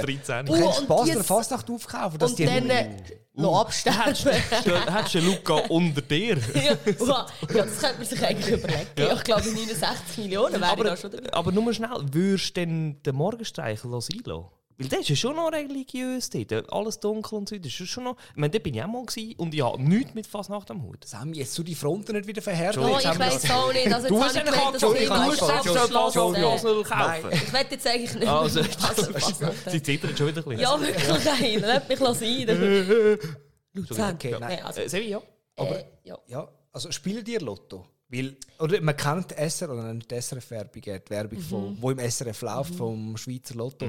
[0.50, 0.86] Alter 13.
[0.86, 2.88] Du Oh, kannst Basler Fastnacht aufkaufen, dass Und die dann äh,
[3.34, 4.14] noch absterben.
[4.14, 6.38] Hättest du Luca unter dir.
[6.54, 8.86] ja, ja, das könnte man sich eigentlich überlegen.
[8.98, 9.14] Ja.
[9.14, 11.32] ich glaube, 69 Millionen wäre ich aber, da schon dabei.
[11.32, 14.44] aber nur schnell, würdest du denn den Morgenstreichel sein lassen?
[14.80, 16.72] Weil der ist ja schon noch religiös dort.
[16.72, 17.56] Alles dunkel und so.
[17.58, 18.16] Das ist schon noch...
[18.30, 20.82] Ich meine, da bin ich auch mal gewesen und ich habe nichts mit Fasnacht am
[20.84, 21.04] Hut.
[21.04, 22.78] Sam, jetzt du die Fronten nicht wieder verhärten.
[22.78, 23.92] Oh, ich weiß das- auch nicht.
[23.92, 26.32] Also Du hast angekündigt, ich du hast Fasnacht schlossen.
[26.42, 27.30] Basel kaufen.
[27.32, 29.54] Ich werde jetzt eigentlich nicht Also, Fasnacht.
[29.70, 30.60] Sie zittert schon wieder ein bisschen.
[30.60, 31.80] Ja, wirklich geil.
[31.98, 33.18] Lass mich sein.
[33.72, 34.14] Luzern.
[34.14, 34.40] Okay, nein.
[34.40, 35.22] Nein, also, Äh, Sevilla?
[35.56, 36.18] äh, ja.
[36.28, 37.84] Ja, also spielen dir Lotto?
[38.10, 41.98] Weil, oder man kennt die SR oder nicht die SRF-Werbung, die Werbung, von, wo im
[41.98, 43.86] SRF läuft, vom Schweizer Lotto.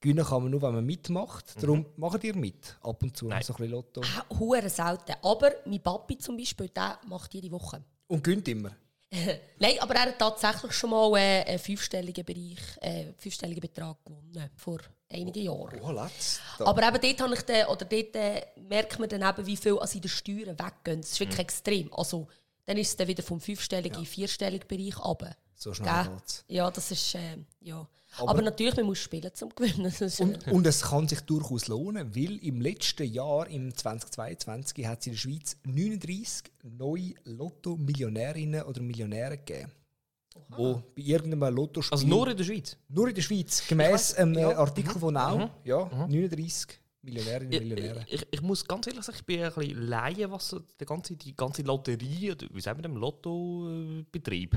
[0.00, 1.60] Gewinnen kann man nur, wenn man mitmacht.
[1.60, 3.42] Darum macht ihr mit, ab und zu Nein.
[3.42, 4.00] so ein bisschen Lotto.
[4.02, 5.14] Ah, Hure selten.
[5.22, 7.82] Aber mein Papi zum Beispiel, der macht jede Woche.
[8.06, 8.70] Und gönnt immer.
[9.58, 14.50] Nein, aber er hat tatsächlich schon mal äh, einen fünfstelligen Bereich, äh, fünfstelligen Betrag gewonnen.
[14.54, 14.78] Vor
[15.10, 15.80] einigen Jahren.
[15.80, 16.40] Oh, let's.
[16.58, 19.78] Aber eben dort, habe ich den, oder dort äh, merkt man dann eben, wie viel
[19.78, 21.00] an den Steuern weggehen.
[21.00, 21.92] Das ist wirklich extrem.
[21.92, 22.28] Also,
[22.66, 25.34] dann ist es dann wieder vom fünfstelligen in den vierstelligen Bereich runter.
[25.54, 26.44] So schnell geht's.
[26.46, 27.14] Ja, das ist...
[27.14, 27.88] Äh, ja.
[28.16, 29.84] Aber, Aber- natürlich, man muss spielen zum Gewinnen.
[29.84, 33.74] Das ist, äh, Und, und es kann sich durchaus lohnen, weil im letzten Jahr, im
[33.74, 39.70] 2022, hat es in der Schweiz 39 neue Lotto-Millionärinnen oder Millionäre gegeben.
[40.50, 41.94] Wo bei irgendeinem Lottospiel.
[41.96, 42.76] Also nur in der Schweiz?
[42.88, 43.66] Nur in der Schweiz.
[43.68, 45.38] Gemäss einem äh, Artikel von Now.
[45.38, 45.50] Mhm.
[45.64, 48.04] Ja, 39 Millionärinnen und Ich, Millionäre.
[48.08, 51.34] ich, ich muss ganz ehrlich sagen, ich bin ein bisschen Laie, was die ganze, die
[51.36, 54.56] ganze Lotterie, wie sagen wir dem, Lottobetrieb?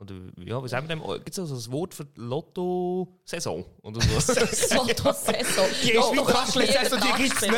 [0.00, 1.02] Oder ja, wie sagen wir dem?
[1.24, 3.64] Gibt es also ein Wort für Lotto-Saison?
[3.82, 4.32] Oder so?
[4.74, 5.66] Lotto-Saison.
[5.82, 7.54] Die ist wie Bachelor-Saison, die gibt es nicht.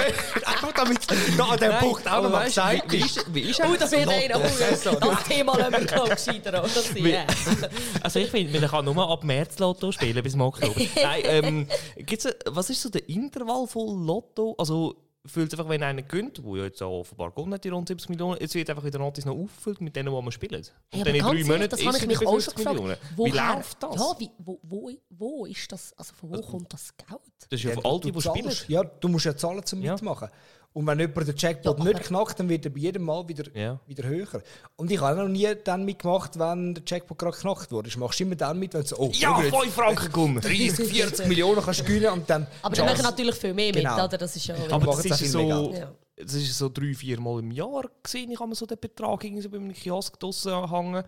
[0.47, 1.01] Einfach damit
[1.37, 3.35] da an dem Punkt auch aber noch mal weißt du, gesagt wie ist.
[3.35, 4.37] wie ist Oh, eigentlich das wird einer.
[4.39, 6.71] Oh, das Thema lassen wir glaube gescheiter oder.
[8.03, 10.81] Also ich finde, man kann nur ab März Lotto spielen bis im Oktober.
[11.03, 14.55] Nein, ähm, gibt's, was ist so der Intervall von Lotto?
[14.57, 14.97] Also
[15.27, 17.89] fühlt es einfach, wenn einer gönnt, wo ja jetzt auch offenbar gewonnen hat, die rund
[17.89, 20.53] 70 Millionen, jetzt wird einfach wieder Notis noch auffüllt mit denen, die man spielt.
[20.53, 22.57] Und aber dann in drei Monaten das ist habe es ich mich auch 50 schon
[22.57, 22.77] gefragt.
[22.81, 22.97] Millionen.
[23.17, 23.95] Woher, Wie läuft das?
[23.97, 25.93] Ja, wie, wo, wo, wo ist das?
[25.97, 27.21] Also von wo kommt das Geld?
[27.49, 28.55] Das ist ja Ja, für all die, du die spielen.
[28.69, 29.93] Ja, du musst ja zahlen zum Ja.
[29.93, 30.29] Mitmachen.
[30.73, 33.45] Und wenn jemand den Jackpot Ja, nicht knackt, dann wird er bei jedem Mal wieder,
[33.57, 33.81] Ja.
[33.89, 34.41] wieder höher.
[34.77, 37.91] Und ich habe noch nie dann mitgemacht, wenn der Jackpot gerade geknackt wurde.
[37.91, 40.41] Du machst immer dann mit, wenn du so, oh, Ja, schau jetzt, 5 Franken gewonnen.
[40.41, 42.47] 30, 40 Millionen kannst du gewinnen und dann...
[42.63, 44.05] Aber dann machen natürlich viel mehr mit, Genau.
[44.05, 44.17] oder?
[44.17, 45.73] Das ist ja Aber das es ist, so.
[45.75, 45.93] Ja.
[46.17, 48.31] das ist so drei, vier Mal im Jahr gesehen.
[48.31, 51.03] Ich habe mir so den Betrag irgendwie so bei einem Kiosk draussen hängen.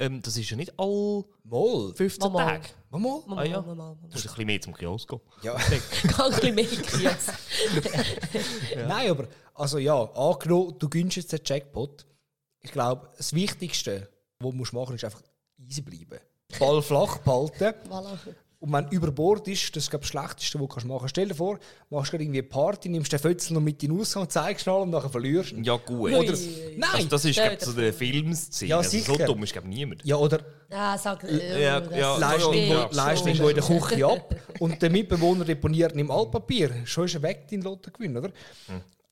[0.00, 1.92] Ähm, das ist ja nicht all Mal.
[1.94, 2.44] 15 Mal.
[2.46, 2.68] Tage.
[2.90, 3.22] Mal, mal.
[3.26, 3.60] Mal, Ah, ja.
[3.60, 3.94] mal, mal, mal.
[3.96, 5.20] Du musst ein bisschen mehr zum Kiosk gehen.
[5.42, 5.54] Ja.
[5.54, 7.32] Ganz ein bisschen mehr Kiosk.
[8.88, 12.06] Nein, aber also ja, angenommen, du gönnst jetzt den Jackpot.
[12.60, 14.08] Ich glaube, das Wichtigste,
[14.38, 15.22] was du musst machen musst, ist einfach
[15.58, 16.20] easy bleiben.
[16.58, 17.74] Ball flach behalten.
[17.90, 18.18] Voilà.
[18.60, 21.10] Und wenn du über Bord ist, das ist glaub, das Schlechteste, was du machen kannst.
[21.10, 24.00] Stell dir vor, machst gerade irgendwie eine Party, nimmst den Fötzel noch mit in den
[24.00, 25.64] Ausgang, zeigst schnell und nachher verlierst du ihn.
[25.64, 26.12] Ja, gut.
[26.12, 26.32] Oder,
[26.76, 26.90] nein!
[26.92, 28.70] Also das ist Stell glaub, dir so der Filmszene.
[28.70, 30.04] Ja, also so dumm ist glaub, niemand.
[30.04, 30.40] ja, oder
[30.70, 32.88] Ja, sag, äh, Ja, ja, Leistung, ja.
[32.90, 36.84] Leistung in der Küche ab und der Mitbewohner deponiert ihn im Altpapier.
[36.84, 38.30] Schon ist er weg, dein Lottogewinn, oder?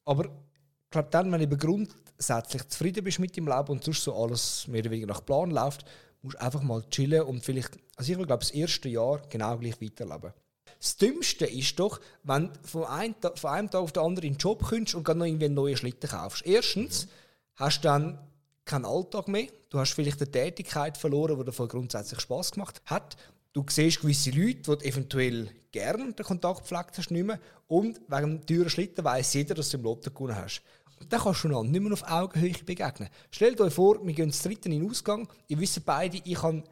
[0.04, 4.20] Aber ich glaube, dann, wenn du grundsätzlich zufrieden bist mit deinem Leben und sonst so
[4.20, 5.85] alles mehr oder weniger nach Plan läuft,
[6.26, 10.32] musst einfach mal chillen und vielleicht, also ich glaube, das erste Jahr genau gleich weiterleben.
[10.78, 14.34] Das Dümmste ist doch, wenn du von einem, von einem Tag auf den anderen in
[14.34, 16.44] den Job kommst und dann noch irgendwie einen neuen Schlitten kaufst.
[16.44, 17.08] Erstens
[17.54, 18.18] hast du dann
[18.64, 19.48] keinen Alltag mehr.
[19.70, 23.16] Du hast vielleicht eine Tätigkeit verloren, die dir grundsätzlich Spaß gemacht hat.
[23.52, 27.40] Du siehst gewisse Leute, die eventuell gerne den Kontakt gepflegt hast, nicht mehr.
[27.68, 30.62] Und wegen dem teuren Schlitten weiss jeder, dass du im Lotto gewonnen hast.
[31.09, 33.09] Dann kannst du einander nicht mehr auf Augenhöhe begegnen.
[33.30, 35.28] Stellt euch vor, wir gehen zu dritten in den Ausgang.
[35.48, 36.64] Ihr wisst beide, ich habe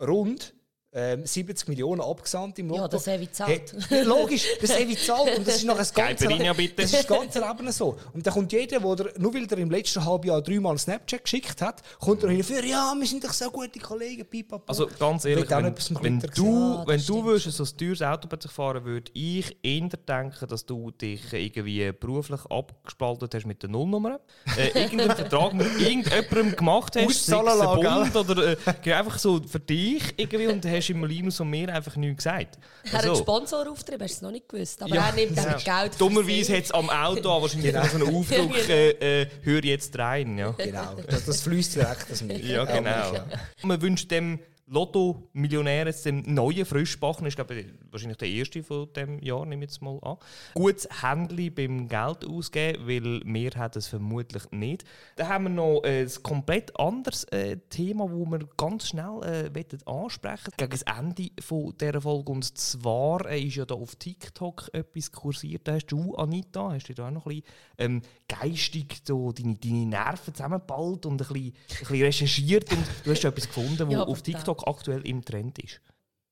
[0.00, 0.54] rund
[0.94, 2.82] ähm, 70 Millionen abgesandt im Lotto.
[2.82, 3.74] Ja, das Evi zahlt.
[3.88, 5.38] Hey, logisch, das Evi zahlt.
[5.38, 6.82] Und das ist noch das ganze, Caipirinha, bitte.
[6.82, 7.96] das ist das ganze Leben so.
[8.12, 11.24] Und dann kommt jeder, wo der, nur weil er im letzten halben Jahr dreimal Snapchat
[11.24, 14.64] geschickt hat, kommt er hinführen, ja, wir sind doch so gute Kollegen, pipapo.
[14.66, 18.28] Also ganz ehrlich, wenn, wenn du, Ja, wenn das du würdest so ein teures Auto
[18.28, 23.70] plötzlich fahren würde ich eher denken, dass du dich irgendwie beruflich abgespaltet hast mit der
[23.70, 24.20] Nullnummer.
[24.58, 29.40] Äh, irgendeinen Vertrag mit irgendjemandem gemacht hast, sei es ein Bund oder äh, einfach so
[29.42, 32.58] für dich irgendwie und hast im Linus und mir einfach nichts gesagt.
[32.84, 34.82] Er hat Also, Sponsorauftrieb, hast du es noch nicht gewusst.
[34.82, 35.06] Aber Ja.
[35.08, 35.92] er nimmt dann Geld.
[35.94, 37.84] für Dummerweise hat es am Auto auch wahrscheinlich Genau.
[37.86, 40.38] so einen Aufdruck, äh, äh, hör jetzt rein.
[40.38, 40.50] Ja.
[40.52, 42.38] Genau, das, das fließt direkt aus mir.
[42.38, 43.24] Ja, genau.
[43.62, 44.38] Man wünscht dem
[44.72, 49.64] Lotto-Millionär, jetzt dem neuen Frischbachen, ist glaube ich wahrscheinlich der erste von dem Jahr, nehme
[49.64, 50.16] ich jetzt mal an.
[50.54, 54.84] Gutes Händchen beim Geld ausgeben, weil mehr hat es vermutlich nicht.
[55.16, 60.04] Dann haben wir noch ein komplett anderes äh, Thema, das wir ganz schnell äh, wollen
[60.04, 62.32] ansprechen gegen das Ende von dieser Folge.
[62.32, 65.68] Und zwar äh, ist ja da auf TikTok etwas kursiert.
[65.68, 67.44] Da hast du, Anita, hast du da auch noch ein bisschen
[67.76, 73.10] ähm, geistig so deine, deine Nerven zusammengeballt und ein bisschen, ein bisschen recherchiert und du
[73.10, 74.61] hast etwas gefunden, was Ja, auf total.
[74.62, 75.80] TikTok aktuell im Trend ist.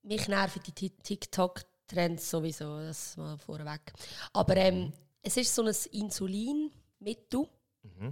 [0.03, 3.93] Mich nerven die Ti- TikTok-Trends sowieso, das mal vorweg.
[4.33, 7.47] Aber ähm, es ist so ein Insulinmittel,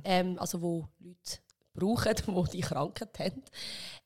[0.05, 1.39] ähm, also wo Leute
[1.75, 2.15] brauchen,
[2.53, 3.43] die die Krankheit haben.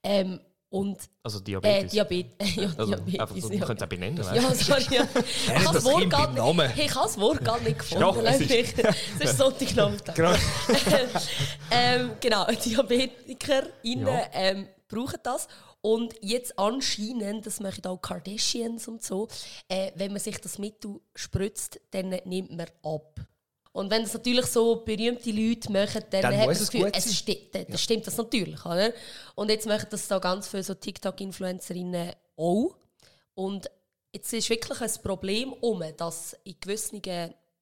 [0.03, 0.41] Ähm,
[0.71, 1.93] und Also äh, Diabetes.
[1.93, 2.55] Diabetes.
[2.57, 3.21] ja, Also, Diabetes.
[3.21, 3.67] einfach so, man ja.
[3.67, 4.17] könnte es auch benennen.
[4.17, 4.85] Ja, sorry.
[4.91, 5.09] Ja.
[5.15, 8.01] Ich habe das das Wort gar nicht, ich habe das Wort gar nicht gefunden.
[8.03, 8.79] Doch, es ist-.
[8.79, 10.15] Es ist Sonntagnachmittag.
[10.15, 10.33] Genau.
[11.71, 14.31] ähm, genau, DiabetikerInnen Ja.
[14.33, 15.47] ähm, brauchen das.
[15.83, 19.29] Und jetzt anscheinend, das machen auch Kardashians und so,
[19.69, 23.21] äh, wenn man sich das Mittel spritzt, dann nimmt man ab.
[23.73, 27.05] Und wenn das natürlich so berühmte Leute machen, dann, Dann hat man das Gefühl, es
[27.05, 27.13] sein.
[27.15, 28.65] sti dann dann stimmt das natürlich.
[28.65, 28.93] Oder?
[29.35, 32.77] Und jetzt machen das da ganz viele so TikTok-Influencerinnen auch.
[33.35, 33.71] Und
[34.13, 37.01] jetzt ist wirklich ein Problem um, dass in gewissen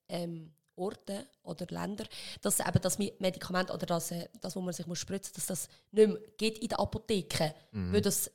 [0.09, 2.09] ähm, Orten oder Ländern,
[2.43, 5.61] dass eben das Medikament oder das, äh, das, wo man sich muss spritzen muss, dass
[5.61, 8.31] das nicht mehr geht in der Apotheke, weil das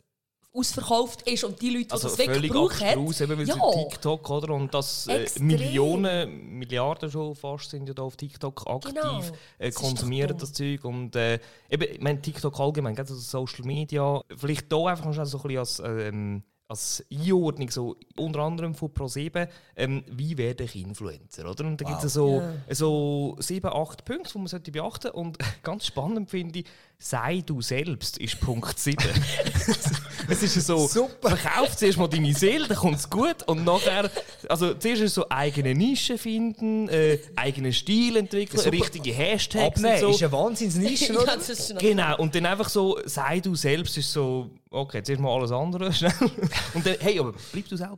[0.53, 3.55] ausverkauft ist und die Leute, die Also das wirklich brauchen, abstrus, eben weil ja,
[3.89, 4.53] TikTok oder?
[4.53, 5.27] Und dass äh.
[5.39, 9.21] Millionen, Milliarden schon fast sind ja da auf TikTok aktiv, Genau.
[9.57, 11.39] äh, Das konsumieren doch das Zeug und äh,
[11.69, 15.59] eben, ich meine TikTok allgemein, also Social Media, vielleicht da einfach schon so ein bisschen
[15.59, 21.65] als ähm, als Einordnung, so, unter anderem von ProSieben, ähm, wie werde ich Influencer, oder?
[21.65, 25.85] Und da gibt es so, so sieben, acht Punkte, die man sollte beachten Und ganz
[25.85, 26.65] spannend finde ich,
[26.97, 28.97] sei du selbst ist Punkt 7.
[30.29, 31.29] es ist ja so, Super.
[31.29, 33.43] verkauf zuerst mal deine Seele, dann kommt es gut.
[33.47, 34.09] Und nachher,
[34.49, 38.71] also zuerst ist so eigene Nische finden, äh, eigenen Stil entwickeln, Super.
[38.71, 40.25] richtige Hashtags Abnehmen und ist so.
[40.25, 41.37] eine Wahnsinnsnische, ja, oder?
[41.79, 45.91] Genau, und dann einfach so, sei du selbst, ist so, okay, zuerst mal alles andere
[45.93, 46.13] schnell.
[46.73, 47.97] Und dann, hey, aber bleib du selber.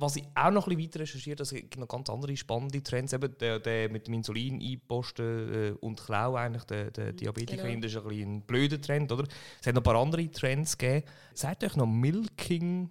[0.00, 2.82] Was ich auch noch ein bisschen weiter recherchiert habe, es gibt noch ganz andere spannende
[2.82, 7.80] Trends, eben der, der mit dem Insulin einposten äh, und Klau eigentlich, der, der Diabetikerin,
[7.80, 7.82] genau.
[7.82, 9.24] das ist ein bisschen ein blöder Trend, oder?
[9.60, 11.06] Es hat noch ein paar andere Trends gegeben.
[11.34, 12.90] Sagt euch noch Milking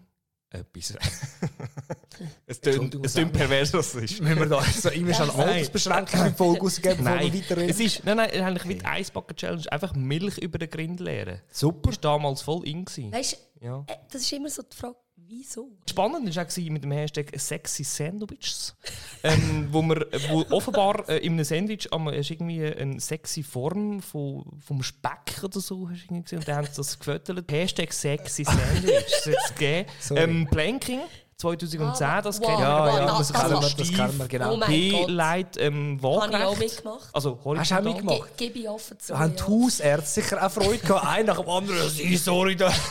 [0.49, 0.93] etwas?
[2.45, 4.21] es tönt, Entschuldigung, es tönt pervers, was es ist.
[4.21, 5.49] Müssen wir da so irgendwie schon eine Nein.
[5.49, 7.69] Altersbeschränkung in die Folge rausgeben, bevor Nein, wir weiterreden?
[7.69, 11.41] es ist, nein, nein, eigentlich wie die Eisbacken-Challenge, einfach Milch über den Grind leeren.
[11.51, 11.89] Super.
[11.89, 12.85] Das war damals voll in.
[12.85, 13.11] Gewesen.
[13.11, 13.83] Weißt Ja.
[13.87, 14.95] du, äh, das ist immer so die Frage,
[15.27, 15.69] wieso?
[15.89, 18.75] Spannend war auch mit dem Hashtag Sexy Sandwiches,
[19.23, 24.01] ähm, wo, wir, wo offenbar äh, in einem Sandwich am, hast irgendwie eine sexy Form
[24.01, 27.51] von, vom Speck oder so hast irgendwie gesehen, und dann haben sie das gefüttert.
[27.51, 29.89] Hashtag Sexy Sandwiches jetzt gegeben.
[29.99, 30.21] Sorry.
[30.21, 31.01] Ähm, Planking
[31.37, 32.47] 2010, Ah, das wow.
[32.47, 34.55] kennt Ja, das- das, das kennen wir, das kennen wir, genau.
[34.55, 34.59] Oh.
[34.59, 37.09] P-Light ähm, Habe ich auch mitgemacht.
[37.13, 38.37] Also Hast du auch mitgemacht?
[38.37, 39.13] Ge gebe ich offen zu.
[39.13, 41.89] Da haben die Hausärzte sicher auch Freude gehabt, ein nach dem anderen.
[41.89, 42.73] «Sie, Sorry, da.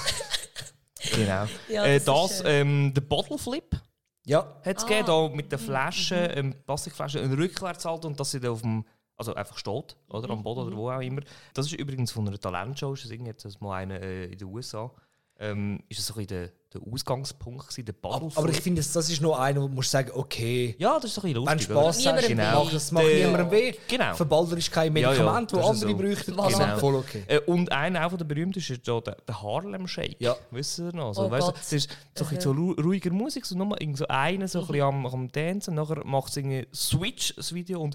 [1.14, 1.46] Genau.
[1.68, 3.76] Ja, äh, das das, ist, ähm, der Bottle Flip.
[4.24, 4.86] Ja, hat es Ah.
[4.88, 8.84] gegeben, da mit den Flaschen, ähm, Plastikflaschen, einen Rückwärtshalt und dass sie da auf dem,
[9.16, 11.22] also einfach steht, oder am Boden oder wo auch immer.
[11.54, 14.38] Das ist übrigens von einer Talentshow, ist das irgendwie jetzt das mal eine äh, in
[14.38, 14.90] den USA.
[15.38, 18.82] Ähm, ist das so ein bisschen der, der Ausgangspunkt gewesen, der Bottle aber ich finde,
[18.82, 21.46] das ist noch einer, wo du musst sagen, okay, ja, das ist doch ein bisschen
[21.46, 22.52] wenn lustig, du Spass oder?
[22.64, 23.74] hast, das macht niemandem weh.
[23.88, 24.14] Genau.
[24.14, 25.96] Verballer ist kein Ja, ja, Medikament, das andere so.
[25.96, 26.40] bräuchten.
[26.40, 26.78] Also Genau.
[26.78, 27.22] voll okay.
[27.28, 30.16] Äh, und einer auch der berühmtesten ist der, der Harlem Shake.
[30.20, 30.36] Ja.
[30.50, 31.14] Wisst ihr noch?
[31.14, 31.60] So, Oh weißt du, Gott.
[31.62, 34.82] es ist so, so ru- ruhiger Musik, so nur irgend so einer so ein bisschen
[34.82, 37.94] am, am Dancen, nachher macht es irgendwie Switch, das Video, und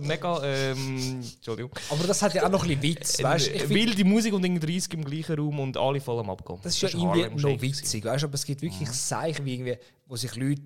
[0.00, 1.70] mega, ähm, Entschuldigung.
[1.90, 3.50] Aber das hat ja auch noch ein bisschen Witz, weißt du?
[3.52, 6.60] Ich Äh, wilde Musik und irgendwie 30 im gleichen Raum und alle voll am Abkommen.
[6.62, 8.26] Das ist ja Harlem irgendwie noch witzig, weißt du?
[8.26, 8.92] Aber es gibt wirklich Mhm.
[8.92, 10.64] Zeichen, wie irgendwie, wo sich Leute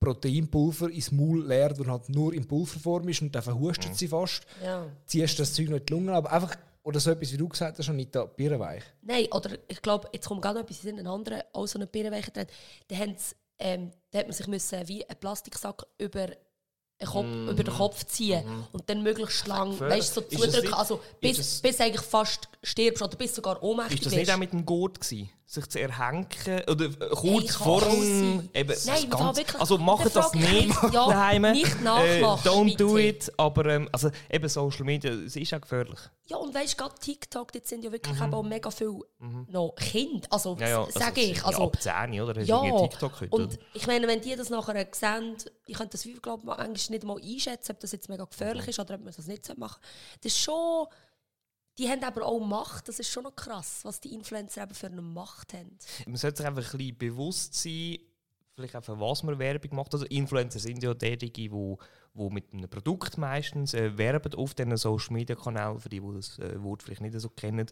[0.00, 3.94] Proteinpulver ins Maul leeren und halt nur in Pulverform ist und dann verhustet Mhm.
[3.94, 4.42] sie fast.
[4.62, 4.86] Ja.
[5.06, 7.78] Ziehst das Zeug noch in die Lungen, aber einfach, oder so etwas, wie du gesagt
[7.78, 8.82] hast, Anita, Birrenweich.
[9.02, 11.88] Nein, oder ich glaube, jetzt kommt gerade noch etwas in einen anderen, auch so einen
[11.88, 12.46] Birrenweichen drin.
[12.88, 12.96] Da,
[13.60, 16.28] ähm, da hat man sich müssen wie einen Plastiksack über,
[17.04, 21.60] Kopf, über den Kopf ziehen und dann möglichst lang, weißt so zudrücken, also bis, das-
[21.60, 25.00] bis eigentlich fast stirbst oder bis sogar ohnmächtig Ist das nicht auch mit dem Gurt
[25.00, 25.30] gewesen?
[25.46, 26.26] Sich zu erhängen?
[26.68, 28.48] Oder äh, Hey, kurz vor dem...
[28.54, 29.60] Eben, Nein, ganz- wirklich.
[29.60, 31.42] Also macht Dann das ich nicht ja, daheim.
[31.52, 33.30] nicht nachmachen, Äh, don't do it.
[33.36, 35.98] Aber ähm, also, eben Social Media, es ist auch gefährlich.
[36.26, 39.00] Ja, und weißt du, gerade TikTok, dort sind ja wirklich eben auch mega viele
[39.48, 40.26] noch Kinder.
[40.30, 40.60] Also, Mhm.
[40.62, 41.36] Ja, ja, sage ich.
[41.36, 42.40] Ja, Also, ab 10, oder?
[42.40, 45.36] Ja, TikTok heute, und ich meine, wenn die das nachher sehen,
[45.66, 48.30] ich könnte das, glaube ich, manchmal nicht mal einschätzen, ob das jetzt mega Mhm.
[48.30, 50.18] gefährlich ist oder ob man das nicht machen sollte.
[50.22, 50.86] Das ist schon
[51.78, 52.86] die haben aber auch Macht.
[52.88, 55.76] Das ist schon noch krass, was die Influencer eben für eine Macht haben.
[56.06, 57.98] Man sollte sich einfach ein bisschen bewusst sein,
[58.54, 59.92] vielleicht auch für was man Werbung macht.
[59.92, 61.76] Also Influencer sind ja diejenigen, die
[62.16, 66.12] wo mit einem Produkt meistens äh, werben auf diesen Social Media Kanälen, für die, die
[66.14, 67.66] das äh, Wort vielleicht nicht so kennen.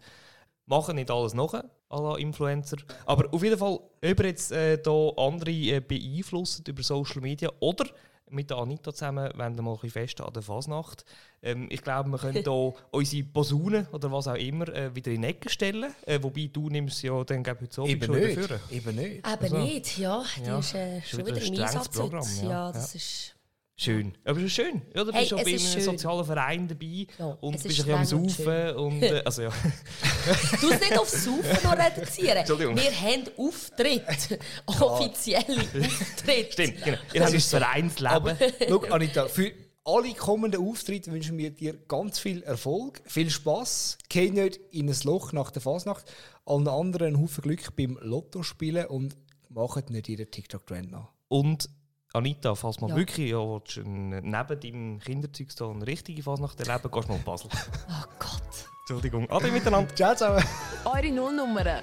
[0.67, 2.77] Machen nicht alles nach, alle Influencer.
[3.07, 7.51] Aber auf jeden Fall, ob ihr jetzt äh, da andere äh, beeinflusst über Social Media
[7.61, 7.87] oder
[8.31, 11.05] mit der Anita zusammen wollen wir mal ein bisschen fest an der Fasnacht.
[11.43, 15.21] Ähm, ich glaube, wir können hier unsere Posaune oder was auch immer äh, wieder in
[15.23, 15.93] die Ecke stellen.
[16.07, 18.39] Äh, wobei du nimmst ja dann glaube ich heute so Eben nicht.
[18.39, 18.61] dafür.
[18.71, 19.11] Eben nicht.
[19.17, 20.25] Eben Also, nicht, ja.
[20.39, 22.49] Die ja, ist äh, schon wieder wieder ein im Einsatz Programm, ja.
[22.51, 22.97] Ja, das Ja.
[22.97, 23.35] ist...
[23.77, 24.17] Schön.
[24.25, 24.83] Aber es ist schön.
[24.95, 25.81] Ja, du Hey, bist schon bei einem schön.
[25.83, 28.77] sozialen Verein dabei Ja, und bist ist ein bisschen am Saufen.
[28.77, 29.51] Und, äh, also, ja.
[30.61, 32.37] Du es nicht aufs Saufen noch reduzieren.
[32.37, 32.77] Entschuldigung.
[32.77, 34.39] Wir haben Auftritt.
[34.67, 36.53] Offizielle Auftritt.
[36.53, 36.99] Stimmt, genau.
[37.15, 38.13] Ihr habt das Vereinsleben.
[38.15, 38.37] Aber
[38.69, 39.51] schau, Anita, für
[39.85, 43.99] alle kommenden Auftritte wünschen wir dir ganz viel Erfolg, viel Spaß.
[44.09, 46.05] Geh nicht in ein Loch nach der Fasnacht.
[46.45, 49.17] Allen anderen einen Haufen Glück beim Lotto spielen und
[49.49, 51.09] macht nicht jeden TikTok-Trend nach.
[51.29, 51.69] Und
[52.15, 52.97] Anita, falls man Ja.
[52.97, 57.25] wirklich ja, willst, neben deinem Kinderzeug so eine richtige Fasnacht erleben, gehst du mal in
[57.25, 57.51] Basel.
[57.89, 58.43] Oh Gott.
[58.81, 59.31] Entschuldigung.
[59.31, 59.95] Ade miteinander.
[59.95, 60.45] Ciao zusammen.
[60.85, 61.83] Eure Nullnummern.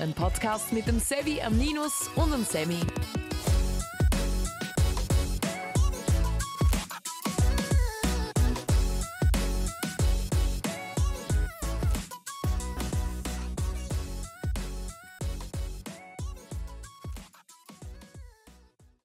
[0.00, 2.80] Ein Podcast mit dem Sevi, am Ninus und dem Semi.